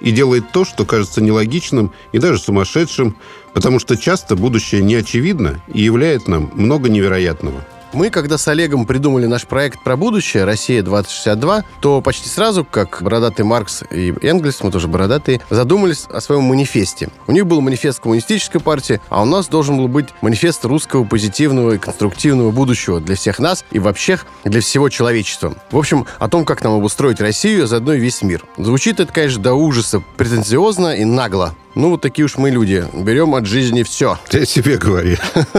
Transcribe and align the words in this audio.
и 0.00 0.10
делает 0.10 0.52
то, 0.52 0.64
что 0.64 0.84
кажется 0.84 1.20
нелогичным 1.20 1.92
и 2.12 2.18
даже 2.18 2.38
сумасшедшим, 2.38 3.16
потому 3.52 3.78
что 3.78 3.96
часто 3.96 4.36
будущее 4.36 4.82
не 4.82 4.94
очевидно 4.94 5.62
и 5.68 5.82
являет 5.82 6.28
нам 6.28 6.50
много 6.54 6.88
невероятного. 6.88 7.64
Мы, 7.92 8.10
когда 8.10 8.38
с 8.38 8.46
Олегом 8.46 8.86
придумали 8.86 9.26
наш 9.26 9.46
проект 9.46 9.82
про 9.82 9.96
будущее 9.96 10.44
«Россия-2062», 10.44 11.64
то 11.80 12.00
почти 12.00 12.28
сразу, 12.28 12.64
как 12.64 13.02
бородатый 13.02 13.42
Маркс 13.42 13.82
и 13.90 14.14
Энгельс, 14.22 14.62
мы 14.62 14.70
тоже 14.70 14.86
бородатые, 14.86 15.40
задумались 15.50 16.06
о 16.08 16.20
своем 16.20 16.42
манифесте. 16.42 17.08
У 17.26 17.32
них 17.32 17.46
был 17.46 17.60
манифест 17.60 17.98
коммунистической 17.98 18.60
партии, 18.60 19.00
а 19.08 19.22
у 19.22 19.24
нас 19.24 19.48
должен 19.48 19.76
был 19.76 19.88
быть 19.88 20.10
манифест 20.20 20.64
русского 20.64 21.04
позитивного 21.04 21.72
и 21.72 21.78
конструктивного 21.78 22.52
будущего 22.52 23.00
для 23.00 23.16
всех 23.16 23.40
нас 23.40 23.64
и 23.72 23.80
вообще 23.80 24.20
для 24.44 24.60
всего 24.60 24.88
человечества. 24.88 25.54
В 25.72 25.76
общем, 25.76 26.06
о 26.20 26.28
том, 26.28 26.44
как 26.44 26.62
нам 26.62 26.74
обустроить 26.74 27.20
Россию, 27.20 27.64
а 27.64 27.66
заодно 27.66 27.94
и 27.94 28.00
весь 28.00 28.22
мир. 28.22 28.44
Звучит 28.56 29.00
это, 29.00 29.12
конечно, 29.12 29.42
до 29.42 29.54
ужаса 29.54 30.00
претенциозно 30.16 30.94
и 30.94 31.04
нагло. 31.04 31.56
Ну, 31.74 31.90
вот 31.90 32.00
такие 32.00 32.24
уж 32.24 32.36
мы 32.36 32.50
люди. 32.50 32.84
Берем 32.92 33.34
от 33.34 33.46
жизни 33.46 33.82
все. 33.82 34.18
Ты 34.28 34.40
о 34.40 34.46
себе 34.46 34.76
говори. 34.76 35.18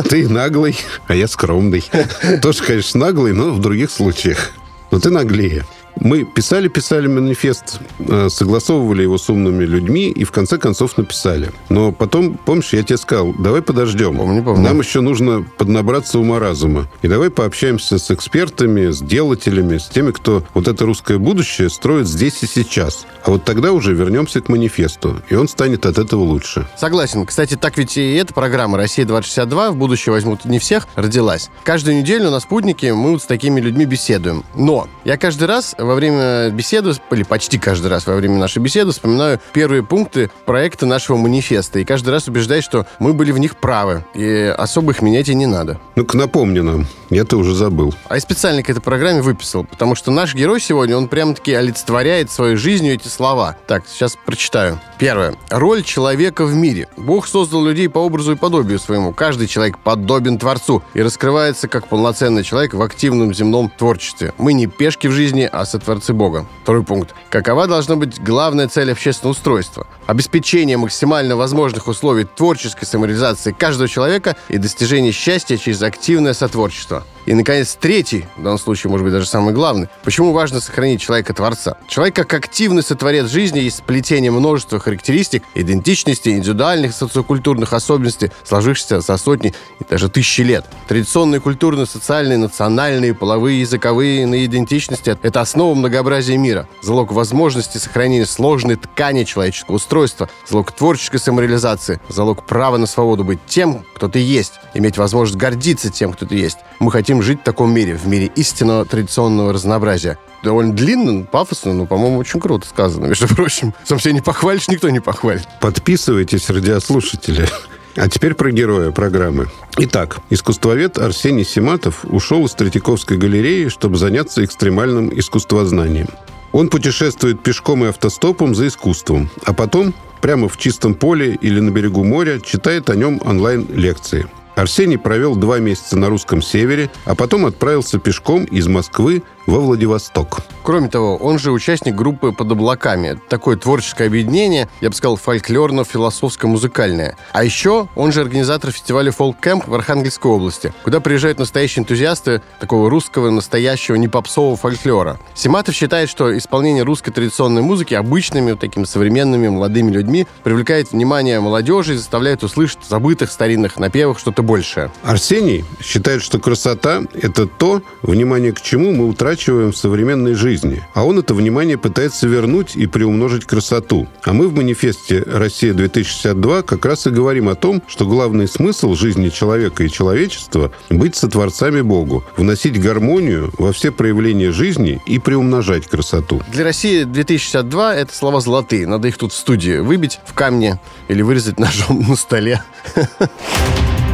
Ты 0.10 0.28
наглый, 0.28 0.78
а 1.08 1.16
я 1.16 1.28
скромный. 1.28 1.84
Тоже, 2.42 2.64
конечно, 2.64 3.00
наглый, 3.00 3.34
но 3.34 3.52
в 3.52 3.60
других 3.60 3.92
случаях. 3.92 4.52
Но 4.92 5.00
ты 5.00 5.10
наглее. 5.10 5.66
Мы 6.00 6.24
писали-писали 6.24 7.08
манифест, 7.08 7.80
э, 8.00 8.30
согласовывали 8.30 9.04
его 9.04 9.18
с 9.18 9.30
умными 9.30 9.64
людьми 9.64 10.10
и 10.10 10.24
в 10.24 10.32
конце 10.32 10.58
концов 10.58 10.98
написали. 10.98 11.52
Но 11.70 11.92
потом, 11.92 12.38
помнишь, 12.46 12.74
я 12.74 12.84
тебе 12.84 12.98
сказал, 12.98 13.34
давай 13.38 13.62
подождем. 13.62 14.18
Помню, 14.18 14.44
помню. 14.44 14.64
Нам 14.64 14.80
еще 14.80 15.02
нужно 15.02 15.46
поднабраться 15.58 16.20
ума-разума. 16.20 16.88
И 17.02 17.08
давай 17.08 17.30
пообщаемся 17.30 17.98
с 17.98 18.10
экспертами, 18.12 18.92
с 18.92 19.02
делателями, 19.02 19.78
с 19.78 19.88
теми, 19.88 20.12
кто 20.12 20.44
вот 20.54 20.68
это 20.68 20.86
русское 20.86 21.18
будущее 21.18 21.70
строит 21.70 22.08
здесь 22.08 22.42
и 22.44 22.48
сейчас. 22.48 23.06
А 23.24 23.32
вот 23.32 23.44
тогда 23.44 23.72
уже 23.72 23.94
вернемся 23.94 24.42
к 24.42 24.50
манифесту, 24.50 25.22
и 25.30 25.36
он 25.36 25.48
станет 25.48 25.86
от 25.86 25.98
этого 25.98 26.22
лучше. 26.22 26.68
Согласен. 26.78 27.26
Кстати, 27.26 27.56
так 27.56 27.78
ведь 27.78 27.98
и 27.98 28.16
эта 28.16 28.34
программа 28.34 28.78
«Россия-2062» 28.78 29.72
в 29.72 29.76
будущее 29.76 30.14
возьмут 30.14 30.46
не 30.46 30.60
всех, 30.60 30.88
родилась. 30.96 31.50
Каждую 31.64 31.98
неделю 31.98 32.32
на 32.32 32.40
«Спутнике» 32.40 32.94
мы 32.94 33.12
вот 33.12 33.24
с 33.24 33.26
такими 33.26 33.60
людьми 33.62 33.86
беседуем. 33.86 34.44
Но 34.56 34.88
я 35.04 35.18
каждый 35.18 35.48
раз 35.48 35.76
во 35.82 35.96
время 35.96 36.50
беседы, 36.50 36.94
или 37.12 37.24
почти 37.24 37.58
каждый 37.58 37.88
раз 37.88 38.08
во 38.08 38.16
время 38.16 38.38
нашей 38.38 38.60
беседы 38.60 38.92
вспоминаю 38.92 39.40
первые 39.54 39.84
пункты 39.84 40.32
проекта 40.46 40.86
нашего 40.86 41.18
манифеста. 41.18 41.80
И 41.80 41.86
каждый 41.86 42.10
раз 42.10 42.28
убеждаюсь, 42.28 42.64
что 42.64 42.86
мы 43.00 43.14
были 43.14 43.32
в 43.32 43.40
них 43.40 43.58
правы. 43.58 44.06
И 44.14 44.54
особо 44.58 44.92
их 44.92 45.02
менять 45.02 45.30
и 45.30 45.36
не 45.36 45.46
надо. 45.46 45.80
Ну-ка 45.96 46.18
напомни 46.18 46.60
нам. 46.60 46.88
Я-то 47.10 47.38
уже 47.38 47.54
забыл. 47.54 47.94
А 48.08 48.16
я 48.16 48.22
специально 48.22 48.64
к 48.64 48.70
этой 48.70 48.82
программе 48.82 49.22
выписал, 49.22 49.66
потому 49.66 49.96
что 49.96 50.12
наш 50.12 50.34
герой 50.34 50.62
сегодня, 50.62 50.96
он 50.96 51.08
прямо-таки 51.08 51.54
олицетворяет 51.54 52.32
своей 52.32 52.56
жизнью 52.56 52.94
эти 52.94 53.08
слова. 53.08 53.58
Так, 53.68 53.84
сейчас 53.88 54.18
прочитаю. 54.26 54.80
Первое. 55.02 55.34
Роль 55.50 55.82
человека 55.82 56.46
в 56.46 56.54
мире. 56.54 56.88
Бог 56.96 57.26
создал 57.26 57.66
людей 57.66 57.90
по 57.90 57.98
образу 57.98 58.34
и 58.34 58.36
подобию 58.36 58.78
своему. 58.78 59.14
Каждый 59.14 59.48
человек 59.48 59.80
подобен 59.80 60.38
Творцу 60.38 60.84
и 60.94 61.02
раскрывается 61.02 61.68
как 61.68 61.88
полноценный 61.88 62.44
человек 62.44 62.76
в 62.76 62.82
активном 62.84 63.34
земном 63.34 63.72
творчестве. 63.76 64.32
Мы 64.38 64.54
не 64.54 64.68
пешки 64.68 65.08
в 65.08 65.12
жизни, 65.12 65.50
а 65.52 65.66
сотворцы 65.66 66.14
Бога. 66.14 66.46
Второй 66.62 66.84
пункт. 66.84 67.16
Какова 67.32 67.66
должна 67.66 67.96
быть 67.96 68.22
главная 68.22 68.68
цель 68.68 68.92
общественного 68.92 69.32
устройства? 69.32 69.88
Обеспечение 70.06 70.78
максимально 70.78 71.36
возможных 71.36 71.88
условий 71.88 72.26
творческой 72.26 72.86
самореализации 72.86 73.54
каждого 73.54 73.90
человека 73.90 74.36
и 74.50 74.60
достижение 74.60 75.14
счастья 75.14 75.58
через 75.58 75.82
активное 75.82 76.36
сотворчество. 76.36 77.04
И, 77.26 77.34
наконец, 77.34 77.78
третий, 77.80 78.26
в 78.36 78.44
данном 78.44 78.58
случае, 78.58 78.90
может 78.90 79.04
быть, 79.04 79.14
даже 79.14 79.28
самый 79.28 79.54
главный. 79.54 79.90
Почему 80.04 80.32
важно 80.32 80.60
сохранить 80.60 81.02
человека-творца? 81.02 81.78
Человек 81.88 82.16
как 82.16 82.34
активный 82.34 82.82
сотворец 82.82 83.30
жизни 83.30 83.60
есть 83.60 83.78
сплетение 83.78 84.32
множества 84.32 84.80
характеристик, 84.92 85.44
идентичности, 85.56 86.30
индивидуальных 86.30 86.94
социокультурных 86.94 87.72
особенностей, 87.72 88.30
сложившихся 88.44 89.00
за 89.00 89.18
сотни 89.18 89.54
и 89.80 89.86
даже 89.90 90.10
тысячи 90.10 90.42
лет. 90.42 90.66
Традиционные 90.88 91.40
культурные, 91.40 91.86
социальные, 91.86 92.38
национальные, 92.38 93.14
половые, 93.14 93.62
языковые 93.62 94.26
на 94.28 94.46
идентичности– 94.46 95.18
это 95.24 95.42
основа 95.42 95.74
многообразия 95.76 96.38
мира, 96.38 96.68
залог 96.82 97.14
возможности 97.14 97.78
сохранения 97.78 98.26
сложной 98.26 98.76
ткани 98.76 99.24
человеческого 99.24 99.76
устройства, 99.76 100.30
залог 100.50 100.72
творческой 100.74 101.20
самореализации, 101.20 102.02
залог 102.10 102.46
права 102.46 102.78
на 102.78 102.86
свободу 102.86 103.24
быть 103.24 103.40
тем, 103.48 103.86
кто 103.96 104.10
ты 104.10 104.20
есть, 104.20 104.54
иметь 104.74 104.98
возможность 104.98 105.40
гордиться 105.40 105.90
тем, 105.90 106.12
кто 106.12 106.26
ты 106.26 106.36
есть. 106.36 106.58
Мы 106.80 106.92
хотим 106.92 107.22
жить 107.22 107.40
в 107.42 107.44
таком 107.44 107.74
мире, 107.74 107.96
в 107.96 108.08
мире 108.08 108.30
истинного 108.36 108.86
традиционного 108.86 109.54
разнообразия. 109.54 110.18
Довольно 110.44 110.74
длинно, 110.74 111.24
пафосно, 111.24 111.74
но, 111.74 111.86
по-моему, 111.86 112.18
очень 112.18 112.40
круто 112.40 112.68
сказано. 112.68 113.08
Между 113.08 113.28
прочим, 113.28 113.74
сам 113.84 114.00
себя 114.00 114.14
не 114.14 114.22
похвалишь, 114.22 114.68
никто 114.68 114.90
не 114.90 115.00
похвалит. 115.00 115.48
Подписывайтесь, 115.60 116.50
радиослушатели. 116.50 117.48
А 117.96 118.08
теперь 118.10 118.34
про 118.34 118.52
героя 118.52 118.92
программы. 118.92 119.50
Итак, 119.78 120.20
искусствовед 120.30 120.98
Арсений 120.98 121.44
Симатов 121.44 122.06
ушел 122.06 122.46
из 122.46 122.54
Третьяковской 122.54 123.18
галереи, 123.18 123.68
чтобы 123.68 123.98
заняться 123.98 124.44
экстремальным 124.44 125.18
искусствознанием. 125.18 126.08
Он 126.54 126.70
путешествует 126.70 127.44
пешком 127.44 127.84
и 127.86 127.90
автостопом 127.90 128.56
за 128.56 128.68
искусством, 128.68 129.30
а 129.46 129.54
потом 129.54 129.94
прямо 130.22 130.48
в 130.48 130.58
чистом 130.58 130.96
поле 130.96 131.36
или 131.36 131.60
на 131.60 131.70
берегу 131.70 132.04
моря 132.04 132.40
читает 132.40 132.90
о 132.90 132.96
нем 132.96 133.22
онлайн-лекции– 133.24 134.26
Арсений 134.56 134.98
провел 134.98 135.36
два 135.36 135.60
месяца 135.60 135.98
на 135.98 136.10
русском 136.10 136.42
севере, 136.42 136.92
а 137.06 137.16
потом 137.16 137.46
отправился 137.46 138.00
пешком 138.00 138.44
из 138.46 138.68
Москвы 138.68 139.24
во 139.46 139.60
Владивосток. 139.60 140.40
Кроме 140.64 140.90
того, 140.90 141.18
он 141.18 141.40
же 141.40 141.52
участник 141.52 141.96
группы 141.96 142.32
«Под 142.32 142.52
облаками». 142.52 143.20
Такое 143.30 143.58
творческое 143.58 144.06
объединение, 144.06 144.70
я 144.80 144.90
бы 144.90 144.96
сказал, 144.96 145.18
фольклорно-философско-музыкальное. 145.18 147.18
А 147.32 147.44
еще 147.44 147.88
он 147.96 148.12
же 148.12 148.22
организатор 148.22 148.72
фестиваля 148.72 149.12
«Фолк 149.12 149.40
Кэмп» 149.40 149.68
в 149.68 149.74
Архангельской 149.74 150.30
области, 150.30 150.72
куда 150.84 151.00
приезжают 151.00 151.40
настоящие 151.40 151.82
энтузиасты 151.82 152.44
такого 152.60 152.92
русского, 152.92 153.32
настоящего, 153.32 153.96
не 153.96 154.08
попсового 154.08 154.56
фольклора. 154.56 155.20
Симатов 155.34 155.74
считает, 155.74 156.10
что 156.10 156.38
исполнение 156.38 156.84
русской 156.84 157.12
традиционной 157.12 157.64
музыки 157.64 157.96
обычными, 157.96 158.54
такими 158.54 158.84
современными, 158.84 159.48
молодыми 159.48 159.92
людьми 159.92 160.28
привлекает 160.44 160.92
внимание 160.92 161.40
молодежи 161.40 161.96
и 161.96 161.98
заставляет 161.98 162.44
услышать 162.44 162.80
забытых 162.88 163.32
старинных 163.32 163.78
напевах 163.78 164.20
что-то 164.20 164.44
большее. 164.44 164.92
Арсений 165.04 165.66
считает, 165.82 166.22
что 166.22 166.38
красота— 166.38 167.02
это 167.14 167.48
то, 167.48 167.82
внимание 168.04 168.52
к 168.52 168.62
чему 168.62 168.92
мы 168.92 169.08
утрачиваем 169.08 169.31
утрачиваем 169.32 169.72
в 169.72 169.78
современной 169.78 170.34
жизни. 170.34 170.84
А 170.94 171.06
он 171.06 171.18
это 171.18 171.34
внимание 171.34 171.78
пытается 171.78 172.28
вернуть 172.28 172.76
и 172.76 172.86
приумножить 172.86 173.46
красоту. 173.46 174.10
А 174.24 174.34
мы 174.34 174.50
в 174.50 174.56
манифесте 174.56 175.24
«Россия-2062» 175.26 176.64
как 176.64 176.86
раз 176.86 177.08
и 177.08 177.12
говорим 177.12 177.48
о 177.48 177.56
том, 177.56 177.82
что 177.88 178.06
главный 178.06 178.50
смысл 178.50 178.94
жизни 178.94 179.30
человека 179.30 179.86
и 179.86 179.90
человечества– 179.90 180.74
быть 180.90 181.16
сотворцами 181.16 181.80
Богу, 181.80 182.26
вносить 182.36 182.82
гармонию 182.82 183.54
во 183.58 183.72
все 183.72 183.94
проявления 183.94 184.52
жизни 184.52 185.02
и 185.06 185.18
приумножать 185.18 185.88
красоту. 185.88 186.42
Для 186.52 186.66
России 186.66 187.04
2062 187.04 187.96
это 187.96 188.14
слова 188.14 188.42
золотые. 188.42 188.86
Надо 188.86 189.08
их 189.08 189.18
тут 189.18 189.32
в 189.32 189.38
студии 189.38 189.78
выбить 189.78 190.20
в 190.26 190.34
камне 190.34 190.78
или 191.08 191.22
вырезать 191.22 191.58
ножом 191.58 192.06
на 192.06 192.18
столе. 192.18 192.62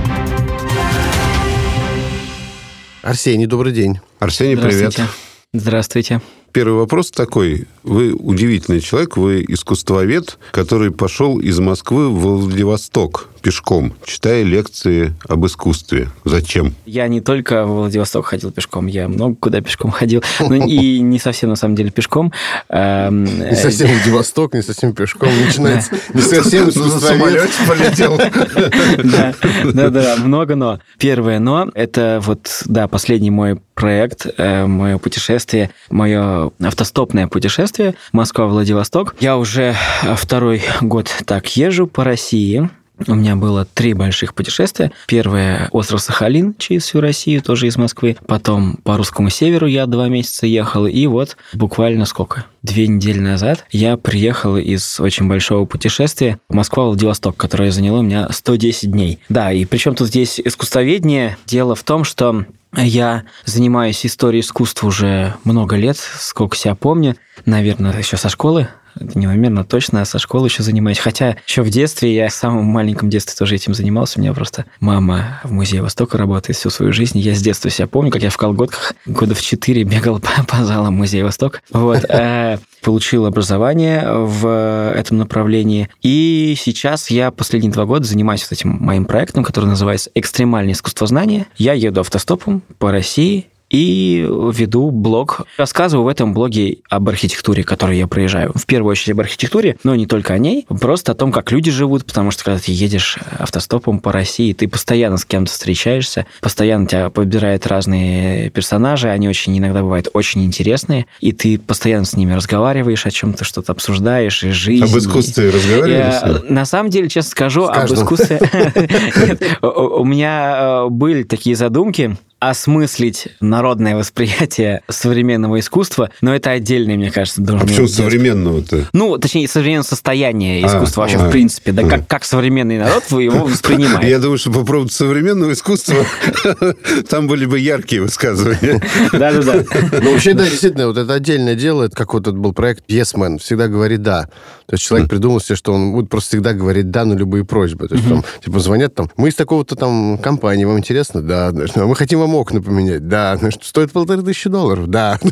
Арсений, 3.07 3.45
добрый 3.45 3.71
день. 3.71 4.01
Арсений, 4.19 4.57
привет. 4.57 4.91
Здравствуйте. 4.91 5.09
Здравствуйте. 5.53 6.21
Первый 6.51 6.77
вопрос 6.77 7.09
такой. 7.09 7.65
Вы 7.83 8.11
удивительный 8.11 8.81
человек, 8.81 9.15
вы 9.15 9.45
искусствовед, 9.47 10.37
который 10.51 10.91
пошел 10.91 11.39
из 11.39 11.57
Москвы 11.57 12.09
в 12.09 12.19
Владивосток 12.19 13.29
пешком, 13.47 13.93
читая 14.03 14.43
лекции 14.43 15.13
об 15.25 15.45
искусстве. 15.45 16.09
Зачем? 16.25 16.73
Я 16.85 17.07
не 17.07 17.21
только 17.21 17.65
в 17.65 17.77
Владивосток 17.77 18.25
ходил 18.25 18.51
пешком, 18.51 18.87
я 18.87 19.07
много 19.07 19.37
куда 19.37 19.61
пешком 19.61 19.89
ходил. 19.89 20.21
Ну 20.41 20.67
и 20.67 20.99
не 20.99 21.17
совсем, 21.17 21.51
на 21.51 21.55
самом 21.55 21.75
деле, 21.75 21.89
пешком. 21.89 22.33
Эм, 22.67 23.23
Не 23.23 23.55
совсем 23.55 23.87
Владивосток, 23.87 24.53
не 24.53 24.61
совсем 24.61 24.91
пешком. 24.91 25.29
Начинается 25.45 25.95
не 26.13 26.19
совсем 26.19 26.67
искусствовед. 26.67 27.49
полетел. 27.69 28.17
Да, 28.17 29.33
да, 29.63 29.89
да, 29.91 30.15
много 30.17 30.55
но. 30.55 30.81
Первое 30.97 31.39
но– 31.39 31.69
это 31.73 32.19
вот, 32.21 32.63
да, 32.65 32.89
последний 32.89 33.31
мой 33.31 33.61
проект, 33.75 34.27
э, 34.37 34.65
мое 34.65 34.97
путешествие, 34.97 35.69
мое 35.89 36.51
автостопное 36.59 37.27
путешествие 37.27 37.95
Москва-Владивосток. 38.11 39.15
Я 39.21 39.37
уже 39.37 39.73
второй 40.17 40.63
год 40.81 41.09
так 41.25 41.55
езжу 41.55 41.87
по 41.87 42.03
России. 42.03 42.69
У 43.05 43.13
меня 43.13 43.35
было 43.35 43.65
три 43.65 43.93
больших 43.93 44.33
путешествия. 44.33 44.91
Первое– 45.07 45.69
остров 45.71 46.01
Сахалин 46.01 46.55
через 46.57 46.83
всю 46.83 46.99
Россию, 46.99 47.43
тоже 47.43 47.67
из 47.67 47.77
Москвы. 47.77 48.17
Потом 48.25 48.77
по 48.83 48.97
русскому 48.97 49.29
северу 49.29 49.67
я 49.67 49.85
два 49.85 50.07
месяца 50.07 50.47
ехал. 50.47 50.87
И 50.87 51.05
вот 51.05 51.37
буквально 51.53 52.05
сколько? 52.05 52.45
Две 52.63 52.87
недели 52.87 53.19
назад 53.19 53.65
я 53.71 53.97
приехал 53.97 54.57
из 54.57 54.99
очень 54.99 55.27
большого 55.27 55.65
путешествия 55.65 56.39
Москва-Владивосток, 56.49 57.37
которое 57.37 57.71
заняло 57.71 57.99
у 57.99 58.01
меня 58.01 58.27
110 58.31 58.91
дней. 58.91 59.19
Да, 59.29 59.51
и 59.51 59.65
причем 59.65 59.93
тут 59.93 60.07
здесь 60.07 60.39
искусствоведение. 60.39 61.37
Дело 61.45 61.75
в 61.75 61.83
том, 61.83 62.03
что 62.03 62.45
я 62.75 63.23
занимаюсь 63.45 64.05
историей 64.05 64.41
искусства 64.41 64.87
уже 64.87 65.35
много 65.43 65.75
лет, 65.75 65.97
сколько 65.97 66.57
себя 66.57 66.75
помню. 66.75 67.15
Наверное, 67.45 67.97
еще 67.97 68.17
со 68.17 68.29
школы 68.29 68.67
не 69.15 69.27
наверное, 69.27 69.63
точно, 69.63 70.01
а 70.01 70.05
со 70.05 70.19
школы 70.19 70.47
еще 70.47 70.63
занимаюсь. 70.63 70.99
Хотя 70.99 71.37
еще 71.47 71.61
в 71.61 71.69
детстве, 71.69 72.15
я 72.15 72.29
в 72.29 72.33
самом 72.33 72.65
маленьком 72.65 73.09
детстве 73.09 73.35
тоже 73.37 73.55
этим 73.55 73.73
занимался. 73.73 74.19
У 74.19 74.21
меня 74.21 74.33
просто 74.33 74.65
мама 74.79 75.39
в 75.43 75.51
Музее 75.51 75.81
Востока 75.81 76.17
работает 76.17 76.57
всю 76.57 76.69
свою 76.69 76.93
жизнь. 76.93 77.19
Я 77.19 77.35
с 77.35 77.41
детства 77.41 77.69
себя 77.69 77.87
помню, 77.87 78.11
как 78.11 78.23
я 78.23 78.29
в 78.29 78.37
колготках 78.37 78.93
года 79.05 79.35
в 79.35 79.41
четыре 79.41 79.83
бегал 79.83 80.19
по, 80.19 80.43
по 80.43 80.63
залам 80.63 80.95
Музея 80.95 81.23
Восток. 81.23 81.61
Вот. 81.71 82.05
Э, 82.17 82.57
получил 82.81 83.25
образование 83.25 84.03
в 84.07 84.93
этом 84.95 85.17
направлении. 85.17 85.89
И 86.01 86.55
сейчас 86.57 87.09
я 87.09 87.31
последние 87.31 87.71
два 87.71 87.85
года 87.85 88.05
занимаюсь 88.05 88.43
вот 88.43 88.53
этим 88.53 88.69
моим 88.69 89.05
проектом, 89.05 89.43
который 89.43 89.65
называется 89.65 90.09
«Экстремальное 90.15 90.73
искусствознание». 90.73 91.47
Я 91.57 91.73
еду 91.73 92.01
автостопом 92.01 92.63
по 92.79 92.91
России 92.91 93.47
и 93.69 94.25
веду 94.53 94.91
блог. 94.91 95.41
Рассказываю 95.57 96.05
в 96.05 96.07
этом 96.07 96.33
блоге 96.33 96.77
об 96.89 97.09
архитектуре, 97.09 97.63
которую 97.63 97.97
я 97.97 98.07
проезжаю. 98.07 98.53
В 98.55 98.65
первую 98.65 98.91
очередь 98.91 99.11
об 99.11 99.21
архитектуре, 99.21 99.77
но 99.83 99.95
не 99.95 100.05
только 100.05 100.33
о 100.33 100.37
ней, 100.37 100.65
просто 100.79 101.11
о 101.11 101.15
том, 101.15 101.31
как 101.31 101.51
люди 101.51 101.71
живут, 101.71 102.05
потому 102.05 102.31
что 102.31 102.43
когда 102.43 102.59
ты 102.59 102.71
едешь 102.71 103.17
автостопом 103.37 103.99
по 103.99 104.11
России, 104.11 104.53
ты 104.53 104.67
постоянно 104.67 105.17
с 105.17 105.25
кем-то 105.25 105.51
встречаешься, 105.51 106.25
постоянно 106.41 106.87
тебя 106.87 107.09
подбирают 107.09 107.67
разные 107.67 108.49
персонажи, 108.49 109.09
они 109.09 109.27
очень 109.27 109.57
иногда 109.57 109.81
бывают 109.81 110.09
очень 110.13 110.45
интересные, 110.45 111.05
и 111.19 111.31
ты 111.31 111.59
постоянно 111.59 112.05
с 112.05 112.15
ними 112.15 112.33
разговариваешь, 112.33 113.05
о 113.05 113.11
чем-то 113.11 113.43
что-то 113.43 113.71
обсуждаешь, 113.73 114.43
и 114.43 114.51
жизнь. 114.51 114.83
Об 114.83 114.97
искусстве 114.97 115.49
разговаривали? 115.49 116.51
На 116.51 116.65
самом 116.65 116.89
деле, 116.89 117.09
честно 117.09 117.31
скажу, 117.31 117.65
об 117.65 117.91
искусстве... 117.91 118.39
У 119.61 120.05
меня 120.05 120.85
э, 120.85 120.89
были 120.89 121.23
такие 121.23 121.55
задумки, 121.55 122.17
осмыслить 122.39 123.29
народное 123.39 123.95
восприятие 123.95 124.81
современного 124.89 125.59
искусства, 125.59 126.11
но 126.21 126.35
это 126.35 126.51
отдельный, 126.51 126.95
мне 126.95 127.11
кажется, 127.11 127.41
должен 127.41 127.65
А 127.65 127.67
почему 127.67 127.87
современного-то? 127.87 128.87
Ну, 128.93 129.17
точнее, 129.17 129.47
современное 129.47 129.83
состояние 129.83 130.65
искусства 130.65 131.03
а, 131.03 131.07
вообще, 131.07 131.17
а, 131.17 131.27
в 131.27 131.31
принципе, 131.31 131.71
да, 131.71 131.83
а. 131.83 131.89
как, 131.89 132.07
как 132.07 132.25
современный 132.25 132.77
народ 132.77 133.05
вы 133.09 133.23
его 133.23 133.45
воспринимаете. 133.45 134.09
Я 134.09 134.19
думаю, 134.19 134.37
что 134.37 134.51
по 134.51 134.63
поводу 134.63 134.89
современного 134.89 135.53
искусства 135.53 136.05
там 137.09 137.27
были 137.27 137.45
бы 137.45 137.59
яркие 137.59 138.01
высказывания. 138.01 138.81
Да-да-да. 139.11 139.63
Ну, 140.01 140.11
вообще, 140.11 140.33
да, 140.33 140.45
действительно, 140.45 140.87
вот 140.87 140.97
это 140.97 141.13
отдельное 141.13 141.55
дело, 141.55 141.83
это 141.83 141.95
как 141.95 142.13
вот 142.13 142.23
этот 142.23 142.37
был 142.37 142.53
проект 142.53 142.87
Yes 142.87 143.15
Man, 143.15 143.39
всегда 143.39 143.67
говорит 143.67 144.03
«да». 144.03 144.29
То 144.67 144.73
есть 144.73 144.83
человек 144.83 145.09
придумал 145.09 145.39
себе, 145.39 145.55
что 145.55 145.73
он 145.73 145.93
будет 145.93 146.09
просто 146.09 146.29
всегда 146.29 146.53
говорить 146.53 146.91
«да» 146.91 147.05
на 147.05 147.13
любые 147.13 147.45
просьбы. 147.45 147.87
То 147.87 147.95
есть 147.95 148.07
там, 148.07 148.23
типа, 148.43 148.59
звонят 148.59 148.93
там, 148.93 149.09
мы 149.15 149.29
из 149.29 149.35
такого-то 149.35 149.75
там 149.75 150.17
компании, 150.17 150.65
вам 150.65 150.77
интересно? 150.77 151.21
Да. 151.21 151.47
А 151.47 151.85
мы 151.85 151.95
хотим 151.95 152.19
вам 152.19 152.26
окна 152.35 152.61
поменять? 152.61 153.07
Да. 153.07 153.35
Значит, 153.39 153.63
стоит 153.63 153.91
полторы 153.91 154.23
тысячи 154.23 154.49
долларов? 154.49 154.87
Да. 154.87 155.19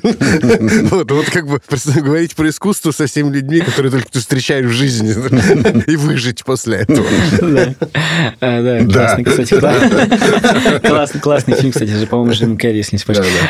Вот, 0.96 1.12
вот 1.12 1.26
как 1.30 1.48
бы 1.48 1.60
говорить 2.02 2.36
про 2.36 2.50
искусство 2.50 2.92
со 2.92 3.08
всеми 3.08 3.34
людьми, 3.34 3.60
которые 3.60 3.92
только 3.92 4.12
ты 4.12 4.20
встречаешь 4.20 4.66
в 4.66 4.72
жизни, 4.72 5.14
и 5.92 5.96
выжить 5.96 6.44
после 6.44 6.78
этого. 6.78 7.06
Да, 8.40 8.86
классный, 8.86 9.24
кстати, 9.24 9.60
классный, 10.88 11.20
классный 11.20 11.56
фильм, 11.56 11.72
кстати, 11.72 11.90
же, 11.90 12.08
по-моему, 12.08 12.34
Джим 12.34 12.58
Керри, 12.58 12.78
если 12.78 12.98
не. 12.98 13.02